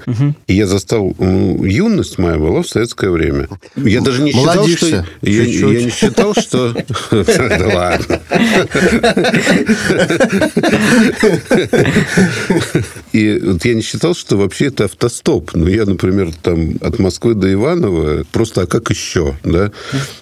и 0.46 0.54
я 0.54 0.66
застал, 0.66 1.14
юность 1.18 2.18
моя 2.18 2.36
была 2.36 2.62
в 2.62 2.68
советское 2.68 3.10
время. 3.10 3.48
Я 3.76 4.00
даже 4.00 4.22
не 4.22 4.32
считал, 4.32 4.54
Молодишься 4.56 4.86
что... 4.86 5.06
Я, 5.22 5.42
я 5.44 5.84
не 5.84 5.90
считал, 5.90 6.34
что... 6.34 6.74
Да 7.54 7.70
ладно. 7.72 8.20
И 13.12 13.38
вот 13.38 13.64
я 13.64 13.74
не 13.74 13.82
считал, 13.82 14.14
что 14.14 14.36
вообще 14.36 14.66
это 14.66 14.84
автостоп. 14.84 15.52
Ну, 15.54 15.68
я, 15.68 15.84
например, 15.84 16.23
например, 16.24 16.34
там 16.42 16.76
от 16.80 16.98
Москвы 16.98 17.34
до 17.34 17.52
Иваново, 17.52 18.24
просто 18.32 18.62
а 18.62 18.66
как 18.66 18.90
еще, 18.90 19.36
да? 19.44 19.72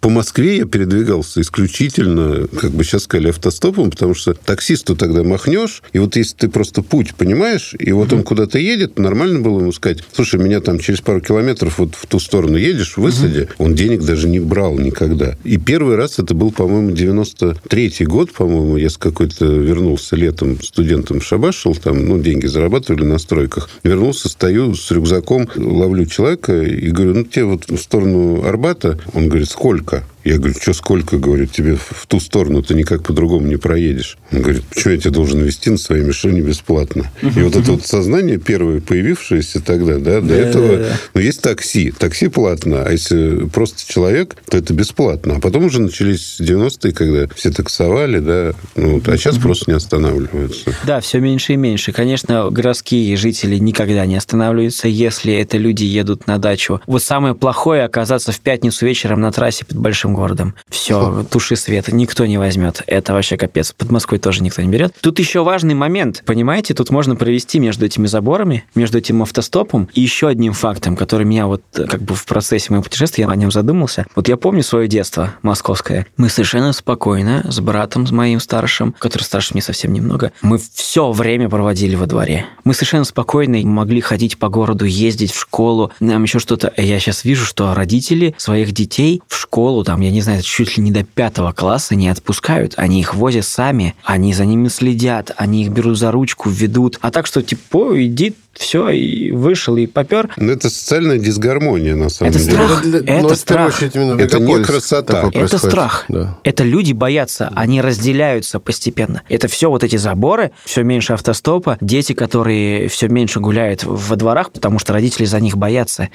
По 0.01 0.09
Москве 0.09 0.59
я 0.59 0.65
передвигался 0.65 1.41
исключительно, 1.41 2.47
как 2.49 2.71
бы 2.71 2.85
сейчас 2.85 3.05
сказали, 3.05 3.29
автостопом, 3.29 3.91
потому 3.91 4.15
что 4.15 4.35
таксисту 4.35 4.97
тогда 4.97 5.23
махнешь, 5.23 5.83
и 5.93 5.99
вот 5.99 6.17
если 6.17 6.37
ты 6.37 6.49
просто 6.49 6.83
путь 6.83 7.15
понимаешь, 7.15 7.75
и 7.79 7.93
вот 7.93 8.13
он 8.13 8.23
куда-то 8.23 8.59
едет, 8.59 8.99
нормально 8.99 9.41
было 9.41 9.61
ему 9.61 9.73
сказать, 9.73 10.03
слушай, 10.13 10.41
меня 10.41 10.61
там 10.61 10.79
через 10.79 11.01
пару 11.01 11.21
километров 11.21 11.79
вот 11.79 11.95
в 11.95 12.07
ту 12.07 12.19
сторону 12.19 12.57
едешь, 12.57 12.97
высади. 12.97 13.49
Он 13.59 13.75
денег 13.75 14.03
даже 14.03 14.29
не 14.29 14.41
брал 14.41 14.79
никогда. 14.79 15.37
И 15.45 15.57
первый 15.57 15.97
раз 15.97 16.19
это 16.19 16.35
был, 16.35 16.51
по-моему, 16.51 16.91
93-й 16.91 18.05
год, 18.07 18.33
по-моему, 18.33 18.77
я 18.77 18.91
с 18.91 18.97
какой-то 18.97 19.45
вернулся 19.47 20.17
летом 20.17 20.61
студентом 20.63 21.21
шабашил, 21.21 21.75
там, 21.75 22.07
ну, 22.07 22.19
деньги 22.19 22.47
зарабатывали 22.47 23.05
на 23.05 23.19
стройках. 23.19 23.69
Вернулся, 23.83 24.29
стою 24.29 24.75
с 24.75 24.91
рюкзаком, 24.91 25.49
ловлю 25.57 25.92
человека 26.07 26.63
и 26.63 26.91
говорю, 26.91 27.15
ну, 27.15 27.25
тебе 27.25 27.45
вот 27.45 27.69
в 27.69 27.79
сторону 27.79 28.45
Арбата. 28.45 28.99
Он 29.15 29.29
говорит, 29.29 29.49
сколько? 29.49 30.05
Я 30.25 30.39
говорю, 30.39 30.55
что 30.61 30.73
сколько, 30.73 31.19
говорю, 31.19 31.47
тебе 31.47 31.77
в 31.77 32.07
ту 32.07 32.21
сторону 32.21 32.63
ты 32.63 32.75
никак 32.75 33.03
по-другому 33.03 33.47
не 33.47 33.57
проедешь. 33.57 34.19
Он 34.31 34.43
говорит, 34.43 34.63
почему 34.65 34.95
я 34.95 35.01
тебя 35.01 35.11
должен 35.11 35.41
вести 35.41 35.71
на 35.71 35.79
своей 35.79 36.05
машине 36.05 36.41
бесплатно? 36.41 37.11
И 37.23 37.41
вот 37.41 37.57
это 37.57 37.73
вот 37.73 37.85
сознание 37.85 38.39
первое, 38.39 38.81
появившееся 38.81 39.61
тогда, 39.61 39.99
да, 39.99 40.21
до 40.21 40.35
этого, 40.35 40.87
ну, 41.15 41.21
есть 41.21 41.43
такси. 41.43 41.91
Такси 41.91 42.29
платно, 42.29 42.85
а 42.85 42.93
если 42.93 43.47
просто 43.49 43.91
человек, 43.91 44.37
то 44.49 44.57
это 44.57 44.73
бесплатно. 44.75 45.37
А 45.37 45.41
потом 45.41 45.65
уже 45.65 45.81
начались 45.81 46.39
90-е, 46.41 46.93
когда 46.93 47.35
все 47.35 47.51
таксовали, 47.51 48.21
да, 48.21 48.53
ну, 48.77 48.95
вот, 48.95 49.09
а 49.09 49.17
сейчас 49.17 49.39
просто 49.39 49.71
не 49.71 49.77
останавливаются. 49.77 50.73
Да, 50.87 51.01
все 51.01 51.19
меньше 51.19 51.55
и 51.55 51.57
меньше. 51.57 51.93
Конечно, 51.93 52.49
городские 52.51 53.17
жители 53.17 53.57
никогда 53.57 54.07
не 54.07 54.17
останавливаются, 54.17 54.87
если 54.87 55.35
это 55.35 55.57
люди 55.57 55.85
едут 55.85 56.27
на 56.27 56.39
дачу. 56.39 56.81
Вот 56.87 57.03
самое 57.03 57.35
плохое 57.35 57.83
оказаться 57.83 58.31
в 58.31 58.41
пятницу 58.41 58.87
вечером 58.87 59.21
на 59.21 59.33
трассе 59.33 59.65
под 59.65 59.79
большим 59.79 60.12
городом. 60.15 60.55
Все, 60.69 61.25
туши 61.31 61.57
свет, 61.57 61.89
никто 61.89 62.27
не 62.27 62.39
возьмет. 62.39 62.83
Это 62.87 63.13
вообще 63.13 63.37
капец. 63.37 63.73
Под 63.73 63.91
Москвой 63.91 64.19
тоже 64.19 64.43
никто 64.43 64.63
не 64.63 64.69
берет. 64.69 64.95
Тут 65.01 65.19
еще 65.19 65.43
важный 65.43 65.75
момент, 65.75 66.23
понимаете, 66.27 66.75
тут 66.75 66.91
можно 66.91 67.17
провести 67.17 67.59
между 67.59 67.87
этими 67.87 68.07
заборами, 68.07 68.65
между 68.75 68.99
этим 68.99 69.23
автостопом 69.23 69.89
и 69.95 70.01
еще 70.01 70.29
одним 70.29 70.53
фактом, 70.53 70.97
который 70.97 71.27
меня 71.27 71.47
вот 71.47 71.63
как 71.73 72.03
бы 72.03 72.15
в 72.15 72.25
процессе 72.27 72.67
моего 72.71 72.83
путешествия, 72.83 73.23
я 73.25 73.31
о 73.31 73.37
нем 73.37 73.51
задумался. 73.51 74.07
Вот 74.15 74.29
я 74.29 74.37
помню 74.37 74.63
свое 74.63 74.89
детство 74.89 75.35
московское. 75.43 76.07
Мы 76.17 76.29
совершенно 76.29 76.73
спокойно 76.73 77.45
с 77.49 77.61
братом, 77.61 78.07
с 78.07 78.11
моим 78.11 78.41
старшим, 78.41 78.95
который 78.99 79.23
старше 79.23 79.55
мне 79.55 79.63
совсем 79.63 79.93
немного, 79.93 80.33
мы 80.43 80.59
все 80.59 81.11
время 81.13 81.49
проводили 81.49 81.95
во 81.95 82.07
дворе. 82.07 82.47
Мы 82.65 82.75
совершенно 82.75 83.05
спокойно 83.05 83.59
могли 83.67 84.01
ходить 84.01 84.39
по 84.39 84.49
городу, 84.49 84.85
ездить 84.85 85.33
в 85.33 85.41
школу, 85.41 85.93
нам 86.01 86.23
еще 86.25 86.39
что-то. 86.39 86.73
Я 86.77 86.99
сейчас 86.99 87.25
вижу, 87.25 87.45
что 87.45 87.75
родители 87.75 88.35
своих 88.37 88.73
детей 88.73 89.23
в 89.27 89.37
школу, 89.37 89.85
там, 89.85 90.01
я 90.03 90.11
не 90.11 90.21
знаю, 90.21 90.43
чуть 90.43 90.77
ли 90.77 90.83
не 90.83 90.91
до 90.91 91.05
пятого 91.05 91.53
класса 91.53 91.95
не 91.95 92.09
отпускают. 92.09 92.75
Они 92.77 93.01
их 93.01 93.15
возят 93.15 93.45
сами, 93.45 93.95
они 94.05 94.35
за 94.35 94.45
ними 94.45 94.69
следят, 94.69 95.33
они 95.37 95.63
их 95.63 95.71
берут 95.71 95.99
за 95.99 96.11
ручку, 96.11 96.51
ведут. 96.51 96.99
А 97.01 97.11
так 97.11 97.27
что, 97.27 97.43
типа, 97.43 98.05
иди 98.05 98.35
все, 98.55 98.89
и 98.91 99.31
вышел, 99.31 99.77
и 99.77 99.87
попер. 99.87 100.31
Но 100.37 100.53
это 100.53 100.69
социальная 100.71 101.19
дисгармония, 101.19 101.97
на 101.97 102.09
самом 102.09 102.31
Это 102.31 102.39
деле. 102.39 102.53
страх. 102.53 102.85
Ну, 102.85 102.97
Это 102.99 103.29
в 103.29 103.37
страх. 103.37 103.83
Это 103.83 104.39
не 104.41 104.63
красота. 104.65 105.31
Это 105.33 105.59
страх. 105.59 106.05
Да. 106.09 106.39
Это 106.45 106.65
люди 106.65 106.93
боятся, 106.93 107.51
они 107.55 107.81
разделяются 107.81 108.61
постепенно. 108.61 109.23
Это 109.29 109.49
все 109.49 109.71
вот 109.71 109.85
эти 109.85 109.97
заборы, 109.97 110.53
все 110.65 110.83
меньше 110.83 111.13
автостопа, 111.15 111.79
дети, 111.81 112.13
которые 112.13 112.89
все 112.89 113.09
меньше 113.09 113.41
гуляют 113.41 113.85
во 113.85 114.17
дворах, 114.17 114.53
потому 114.53 114.79
что 114.79 114.93
родители 114.93 115.25
за 115.25 115.41
них 115.41 115.57
боятся. 115.57 116.09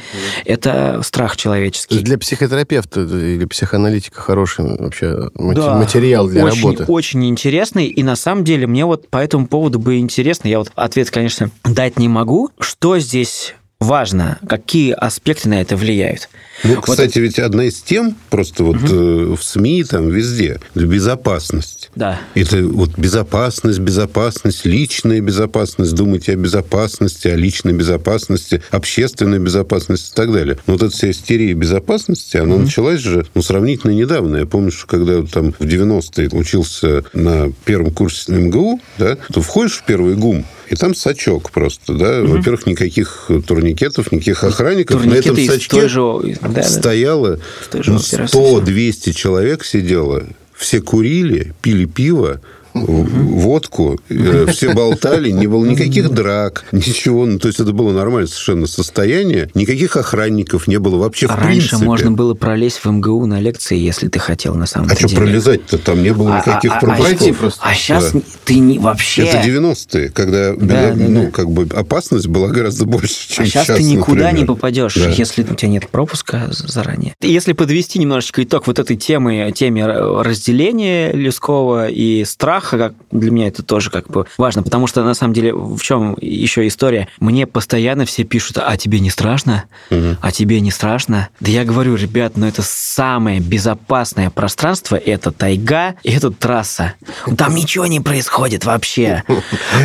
Это 0.45 1.01
страх 1.03 1.37
человеческий. 1.37 1.99
для 1.99 2.17
психотерапевта 2.17 3.01
или 3.01 3.45
психоаналитика 3.45 4.21
хороший 4.21 4.77
вообще 4.77 5.29
Да, 5.35 5.77
материал 5.77 6.27
для 6.27 6.45
очень, 6.45 6.57
работы. 6.63 6.83
Очень 6.87 7.25
интересный. 7.27 7.87
И 7.87 8.03
на 8.03 8.15
самом 8.15 8.43
деле 8.43 8.67
мне 8.67 8.85
вот 8.85 9.09
по 9.09 9.17
этому 9.17 9.47
поводу 9.47 9.79
бы 9.79 9.97
интересно, 9.97 10.47
я 10.47 10.59
вот 10.59 10.71
ответ, 10.75 11.09
конечно, 11.09 11.49
дать 11.63 11.97
не 11.97 12.07
могу, 12.07 12.26
что 12.59 12.99
здесь 12.99 13.55
важно, 13.79 14.37
какие 14.47 14.91
аспекты 14.91 15.47
на 15.49 15.61
это 15.61 15.77
влияют. 15.77 16.29
Ну, 16.63 16.81
кстати, 16.81 17.19
ведь 17.19 17.39
одна 17.39 17.65
из 17.65 17.81
тем, 17.81 18.17
просто 18.29 18.63
вот 18.63 18.77
э, 18.83 19.35
в 19.35 19.41
СМИ, 19.41 19.83
там, 19.83 20.09
везде, 20.09 20.59
безопасность. 20.75 21.76
Да. 21.97 22.19
Это 22.35 22.63
вот 22.63 22.97
безопасность, 22.97 23.79
безопасность, 23.79 24.65
личная 24.65 25.19
безопасность, 25.19 25.95
думайте 25.95 26.33
о 26.33 26.35
безопасности, 26.35 27.27
о 27.27 27.35
личной 27.35 27.73
безопасности, 27.73 28.61
общественной 28.69 29.39
безопасности 29.39 30.11
и 30.11 30.15
так 30.15 30.31
далее. 30.31 30.59
Но 30.67 30.73
вот 30.73 30.83
эта 30.83 30.93
вся 30.93 31.09
истерия 31.09 31.53
безопасности, 31.53 32.37
она 32.37 32.57
началась 32.57 32.99
же 32.99 33.25
ну, 33.33 33.41
сравнительно 33.41 33.91
недавно. 33.91 34.37
Я 34.37 34.45
помню, 34.45 34.71
что 34.71 34.85
когда 34.85 35.23
там 35.23 35.53
в 35.53 35.63
90-е 35.63 36.29
учился 36.33 37.03
на 37.13 37.51
первом 37.65 37.91
курсе 37.91 38.31
МГУ, 38.31 38.79
да, 38.99 39.17
то 39.33 39.41
входишь 39.41 39.77
в 39.77 39.83
первый 39.85 40.15
ГУМ, 40.15 40.45
и 40.69 40.75
там 40.75 40.93
сачок 40.93 41.49
просто, 41.51 41.93
да. 41.93 42.21
Во-первых, 42.21 42.67
никаких 42.67 43.31
турникетов, 43.47 44.11
никаких 44.11 44.43
охранников. 44.43 45.03
на 45.03 45.13
этом 45.13 45.35
Турникеты 45.35 45.59
сачке 45.59 45.87
же... 45.87 46.37
да, 46.41 46.47
да. 46.49 46.63
стояло 46.63 47.39
той 47.71 47.83
же 47.83 47.93
ну, 47.93 47.99
операции 47.99 48.61
100-200 48.61 49.13
человек 49.13 49.63
сидело. 49.63 50.23
Все 50.57 50.81
курили, 50.81 51.53
пили 51.61 51.85
пиво, 51.85 52.39
водку, 52.85 53.99
э, 54.09 54.45
все 54.47 54.73
болтали, 54.73 55.31
не 55.31 55.47
было 55.47 55.65
никаких 55.65 56.09
драк, 56.09 56.65
ничего. 56.71 57.25
Ну, 57.25 57.39
то 57.39 57.47
есть 57.47 57.59
это 57.59 57.71
было 57.71 57.91
нормальное 57.91 58.27
совершенно 58.27 58.67
состояние. 58.67 59.49
Никаких 59.53 59.95
охранников 59.97 60.67
не 60.67 60.77
было 60.79 60.97
вообще 60.97 61.27
в 61.27 61.31
А 61.31 61.35
Раньше 61.37 61.69
принципе. 61.69 61.85
можно 61.85 62.11
было 62.11 62.33
пролезть 62.33 62.83
в 62.83 62.89
МГУ 62.89 63.25
на 63.25 63.39
лекции, 63.39 63.77
если 63.77 64.07
ты 64.07 64.19
хотел, 64.19 64.55
на 64.55 64.65
самом 64.65 64.89
А 64.91 64.95
что 64.95 65.07
деле. 65.07 65.21
пролезать-то? 65.21 65.77
Там 65.77 66.01
не 66.03 66.13
было 66.13 66.35
А- 66.35 66.39
никаких 66.39 66.71
а- 66.71 66.77
а- 66.77 66.79
пропусков. 66.79 67.17
Пройти 67.17 67.31
просто. 67.33 67.61
А 67.63 67.73
сейчас 67.73 68.11
Да. 68.11 68.19
ты 68.45 68.59
не 68.59 68.79
вообще... 68.79 69.23
Это 69.23 69.41
90-е, 69.47 70.09
когда 70.09 70.53
Да, 70.55 70.89
да, 70.91 70.93
ну, 70.95 71.23
да. 71.25 71.31
как 71.31 71.49
бы 71.49 71.67
опасность 71.73 72.27
была 72.27 72.47
гораздо 72.49 72.85
больше, 72.85 73.29
чем 73.29 73.43
А 73.43 73.47
сейчас 73.47 73.65
сейчас, 73.65 73.77
ты 73.77 73.83
никуда 73.83 74.23
например. 74.25 74.39
не 74.41 74.45
попадешь, 74.45 74.95
Да. 74.95 75.09
если 75.09 75.43
у 75.43 75.55
тебя 75.55 75.69
нет 75.71 75.89
пропуска 75.89 76.47
заранее. 76.51 77.13
Если 77.21 77.53
подвести 77.53 77.99
немножечко 77.99 78.43
итог 78.43 78.67
вот 78.67 78.79
этой 78.79 78.95
темы, 78.97 79.51
теме 79.55 79.85
разделения 79.87 81.11
людского 81.11 81.87
и 81.89 82.23
страха, 82.25 82.66
как 82.71 82.93
для 83.11 83.31
меня 83.31 83.47
это 83.47 83.63
тоже 83.63 83.89
как 83.89 84.07
бы 84.07 84.25
важно, 84.37 84.63
потому 84.63 84.87
что 84.87 85.03
на 85.03 85.13
самом 85.13 85.33
деле 85.33 85.53
в 85.53 85.79
чем 85.81 86.17
еще 86.19 86.67
история? 86.67 87.07
Мне 87.19 87.47
постоянно 87.47 88.05
все 88.05 88.23
пишут, 88.23 88.57
а 88.57 88.75
тебе 88.77 88.99
не 88.99 89.09
страшно? 89.09 89.65
А 89.89 90.31
тебе 90.31 90.61
не 90.61 90.71
страшно? 90.71 91.29
Да 91.39 91.51
я 91.51 91.65
говорю, 91.65 91.95
ребят, 91.95 92.33
ну 92.35 92.47
это 92.47 92.61
самое 92.63 93.39
безопасное 93.39 94.29
пространство, 94.29 94.95
это 94.95 95.31
тайга 95.31 95.95
и 96.03 96.11
это 96.11 96.31
трасса. 96.31 96.93
Там 97.37 97.55
ничего 97.55 97.85
не 97.85 97.99
происходит 97.99 98.65
вообще. 98.65 99.23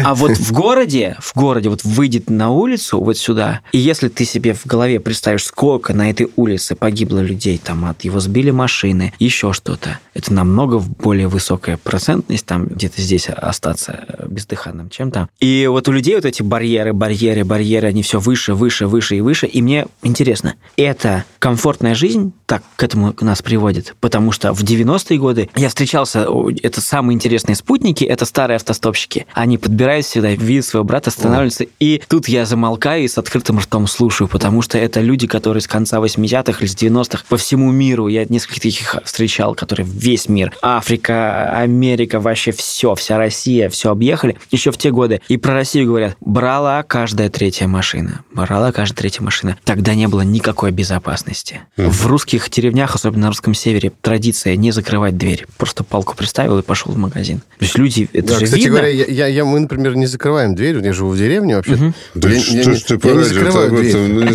А 0.04 0.14
вот 0.14 0.32
в 0.32 0.52
городе, 0.52 1.16
в 1.20 1.34
городе, 1.34 1.68
вот 1.68 1.84
выйдет 1.84 2.30
на 2.30 2.50
улицу, 2.50 3.00
вот 3.00 3.18
сюда, 3.18 3.60
и 3.72 3.78
если 3.78 4.08
ты 4.08 4.24
себе 4.24 4.54
в 4.54 4.66
голове 4.66 5.00
представишь, 5.00 5.44
сколько 5.44 5.92
на 5.92 6.10
этой 6.10 6.28
улице 6.36 6.74
погибло 6.74 7.20
людей, 7.20 7.58
там 7.62 7.84
от 7.84 8.04
его 8.04 8.20
сбили 8.20 8.50
машины, 8.50 9.12
еще 9.18 9.52
что-то, 9.52 9.98
это 10.14 10.32
намного 10.32 10.78
более 10.78 11.28
высокая 11.28 11.76
процентность, 11.76 12.46
там 12.46 12.68
где-то 12.72 13.00
здесь 13.00 13.28
остаться 13.28 14.04
э, 14.08 14.26
бездыханным, 14.28 14.90
чем 14.90 15.10
там. 15.10 15.28
И 15.40 15.66
вот 15.68 15.88
у 15.88 15.92
людей 15.92 16.14
вот 16.14 16.24
эти 16.24 16.42
барьеры, 16.42 16.92
барьеры, 16.92 17.44
барьеры, 17.44 17.88
они 17.88 18.02
все 18.02 18.18
выше, 18.18 18.54
выше, 18.54 18.86
выше 18.86 19.16
и 19.16 19.20
выше. 19.20 19.46
И 19.46 19.62
мне 19.62 19.86
интересно, 20.02 20.54
это 20.76 21.24
комфортная 21.38 21.94
жизнь 21.94 22.32
так 22.52 22.62
к 22.76 22.82
этому 22.82 23.14
нас 23.22 23.40
приводит? 23.40 23.94
Потому 23.98 24.30
что 24.30 24.52
в 24.52 24.62
90-е 24.62 25.18
годы 25.18 25.48
я 25.56 25.70
встречался, 25.70 26.26
это 26.62 26.82
самые 26.82 27.14
интересные 27.14 27.56
спутники, 27.56 28.04
это 28.04 28.26
старые 28.26 28.56
автостопщики. 28.56 29.24
Они 29.32 29.56
подбирают 29.56 30.04
сюда, 30.04 30.32
видят 30.32 30.66
своего 30.66 30.84
брата, 30.84 31.08
останавливаются, 31.08 31.64
и 31.80 32.02
тут 32.08 32.28
я 32.28 32.44
замолкаю 32.44 33.04
и 33.04 33.08
с 33.08 33.16
открытым 33.16 33.58
ртом 33.58 33.86
слушаю, 33.86 34.28
потому 34.28 34.60
что 34.60 34.76
это 34.76 35.00
люди, 35.00 35.26
которые 35.26 35.62
с 35.62 35.66
конца 35.66 35.96
80-х 35.96 36.58
или 36.60 36.66
с 36.66 36.76
90-х 36.76 37.24
по 37.26 37.38
всему 37.38 37.70
миру, 37.70 38.08
я 38.08 38.26
несколько 38.28 38.60
таких 38.60 38.96
встречал, 39.02 39.54
которые 39.54 39.86
весь 39.86 40.28
мир, 40.28 40.52
Африка, 40.60 41.56
Америка, 41.56 42.20
вообще 42.20 42.52
все, 42.52 42.94
вся 42.94 43.16
Россия, 43.16 43.70
все 43.70 43.90
объехали 43.90 44.36
еще 44.50 44.72
в 44.72 44.76
те 44.76 44.90
годы. 44.90 45.22
И 45.28 45.38
про 45.38 45.54
Россию 45.54 45.86
говорят, 45.86 46.18
брала 46.20 46.82
каждая 46.82 47.30
третья 47.30 47.66
машина, 47.66 48.26
брала 48.30 48.72
каждая 48.72 48.98
третья 48.98 49.22
машина. 49.22 49.56
Тогда 49.64 49.94
не 49.94 50.06
было 50.06 50.20
никакой 50.20 50.70
безопасности. 50.70 51.62
В 51.78 52.06
русских 52.06 52.41
многих 52.42 52.50
деревнях, 52.50 52.94
особенно 52.94 53.22
на 53.22 53.28
русском 53.28 53.54
севере, 53.54 53.92
традиция 54.00 54.56
не 54.56 54.70
закрывать 54.72 55.16
дверь. 55.16 55.46
Просто 55.58 55.84
палку 55.84 56.16
приставил 56.16 56.58
и 56.58 56.62
пошел 56.62 56.92
в 56.92 56.96
магазин. 56.98 57.38
То 57.58 57.64
есть 57.64 57.78
люди, 57.78 58.08
это 58.12 58.28
Да, 58.34 58.38
же 58.38 58.44
кстати 58.46 58.60
видно. 58.62 58.78
говоря, 58.78 58.88
я, 58.92 59.04
я- 59.06 59.26
я- 59.28 59.44
мы, 59.44 59.60
например, 59.60 59.96
не 59.96 60.06
закрываем 60.06 60.54
дверь. 60.54 60.78
Я 60.84 60.92
живу 60.92 61.10
в 61.10 61.18
деревне 61.18 61.56
вообще. 61.56 61.92
Да 62.14 62.28
я, 62.30 62.40
что 62.40 62.54
я 62.56 62.62
ж 62.62 62.82
ты 62.82 62.94
не- 62.94 62.98
по 63.00 63.06
я 63.08 63.12
не 63.14 63.18
радио 63.20 63.34
закрываю 63.34 63.68
об 63.68 63.76
дверь. 63.76 63.88
этом, 63.90 64.14
ну, 64.14 64.20
не 64.22 64.28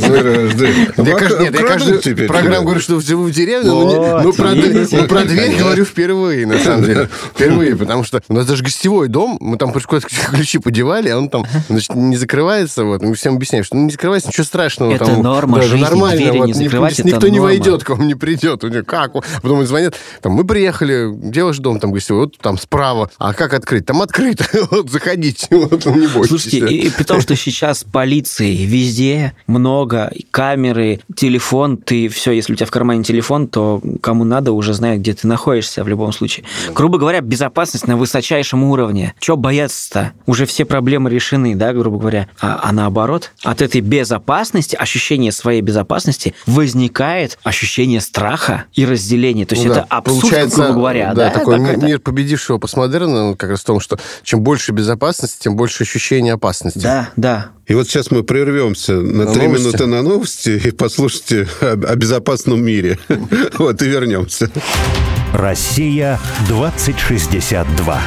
дверь. 0.54 0.74
Я, 1.48 1.52
каждую 1.52 2.28
программу 2.28 2.63
говорю, 2.65 2.80
что 2.82 3.00
живу 3.00 3.24
в 3.24 3.32
деревне, 3.32 3.70
но, 3.70 4.24
не- 4.24 4.34
про, 4.34 4.54
видите? 4.54 4.98
но 4.98 5.08
про 5.08 5.24
дверь 5.26 5.58
говорю 5.58 5.86
впервые, 5.86 6.46
на 6.46 6.60
самом 6.60 6.84
деле. 6.86 7.10
Впервые, 7.36 7.76
потому 7.76 8.04
что 8.04 8.22
у 8.30 8.34
нас 8.34 8.46
даже 8.46 8.63
гостевой 8.63 9.08
дом, 9.08 9.38
мы 9.39 9.58
там 9.58 9.72
куда-то 9.72 10.08
ключи 10.32 10.58
подевали, 10.60 11.10
а 11.10 11.17
он 11.17 11.30
там, 11.30 11.46
значит, 11.70 11.96
не 11.96 12.15
закрывается, 12.15 12.84
вот, 12.84 13.02
мы 13.02 13.13
всем 13.15 13.36
объясняем, 13.36 13.63
что 13.63 13.76
ну, 13.76 13.86
не 13.86 13.91
закрывается, 13.91 14.30
ничего 14.30 14.43
страшного. 14.43 14.93
Это 14.93 15.06
там, 15.06 15.22
норма 15.22 15.58
нормально, 15.76 16.17
двери 16.17 16.38
вот, 16.38 16.48
не 16.48 16.54
закрывать, 16.54 17.00
никто 17.04 17.28
не 17.28 17.39
войдет, 17.39 17.84
к 17.84 17.97
вам 17.98 18.08
не 18.08 18.16
придет. 18.16 18.64
У 18.64 18.68
него 18.68 18.84
как? 18.84 19.14
Потом 19.42 19.66
звонят, 19.66 19.96
там, 20.22 20.34
мы 20.34 20.46
приехали, 20.46 21.10
делаешь 21.14 21.58
дом 21.58 21.80
там 21.80 21.92
гостевой, 21.92 22.26
вот 22.26 22.38
там 22.38 22.58
справа, 22.58 23.10
а 23.18 23.34
как 23.34 23.54
открыть? 23.54 23.86
Там 23.86 24.02
открыто, 24.02 24.46
вот, 24.72 24.90
заходите, 24.90 25.48
вот, 25.52 25.86
не 25.86 26.08
бойтесь. 26.08 26.30
Слушайте, 26.30 26.68
и, 26.68 26.88
и 26.88 26.90
при 26.90 27.04
том, 27.04 27.22
что 27.22 27.36
сейчас 27.36 27.84
полиции 27.84 28.56
везде 28.56 29.34
много, 29.48 30.12
камеры, 30.32 31.02
телефон, 31.16 31.78
ты 31.78 32.08
все, 32.08 32.32
если 32.32 32.54
у 32.54 32.56
тебя 32.56 32.66
в 32.66 32.72
кармане 32.72 33.04
телефон, 33.04 33.48
то 33.48 33.82
кому 34.02 34.24
надо 34.24 34.52
уже 34.52 34.74
знает, 34.74 35.00
где 35.02 35.14
ты 35.14 35.28
находишься 35.28 35.84
в 35.84 35.88
любом 35.88 36.12
случае. 36.12 36.46
Грубо 36.74 36.98
говоря, 36.98 37.22
безопасность 37.22 37.88
на 37.88 37.98
высочайшем 37.98 38.64
уровне. 38.64 39.14
Чего 39.20 39.38
бояться-то? 39.38 40.14
Уже 40.26 40.46
все 40.46 40.66
проблемы 40.66 41.10
решены, 41.10 41.56
да, 41.56 41.74
грубо 41.74 41.98
говоря. 41.98 42.28
А, 42.40 42.60
а 42.64 42.72
наоборот, 42.72 43.32
от 43.44 43.62
этой 43.62 43.82
безопасности, 43.82 44.76
ощущения 44.76 45.32
своей 45.32 45.62
безопасности, 45.62 46.36
возникает 46.46 47.38
ощущение 47.44 47.77
страха 48.02 48.66
и 48.74 48.86
разделения. 48.86 49.46
То 49.46 49.56
есть 49.56 49.66
Ну 49.66 49.72
это 49.72 49.82
да, 49.82 49.88
абсурд, 49.98 50.22
получается, 50.22 50.58
грубо 50.63 50.74
говоря. 50.74 51.13
Да, 51.13 51.30
такой 51.30 51.60
ми- 51.60 51.66
какая-то- 51.66 51.86
мир 51.86 52.00
победившего 52.00 52.58
постмодерна 52.58 53.36
как 53.36 53.50
раз 53.52 53.62
в 53.62 53.66
том, 53.66 53.80
что 53.80 53.98
чем 54.24 54.42
больше 54.42 54.72
безопасности, 54.72 55.44
тем 55.44 55.56
больше 55.56 55.84
ощущения 55.84 56.34
опасности. 56.34 56.80
Да, 56.80 57.10
да. 57.16 57.48
И 57.68 57.74
вот 57.74 57.88
сейчас 57.88 58.12
мы 58.12 58.24
прервемся 58.24 58.94
на 58.94 59.26
На 59.26 59.34
три 59.34 59.44
новости. 59.48 59.66
минуты 59.66 59.86
на 59.88 60.02
новости 60.02 60.62
и 60.66 60.72
послушайте 60.72 61.48
о, 61.62 61.74
о 61.74 61.96
безопасном 61.96 62.63
мире. 62.63 62.98
Вот, 63.58 63.82
и 63.82 63.86
вернемся. 63.88 64.50
Россия 65.34 66.20
2062. 66.48 68.02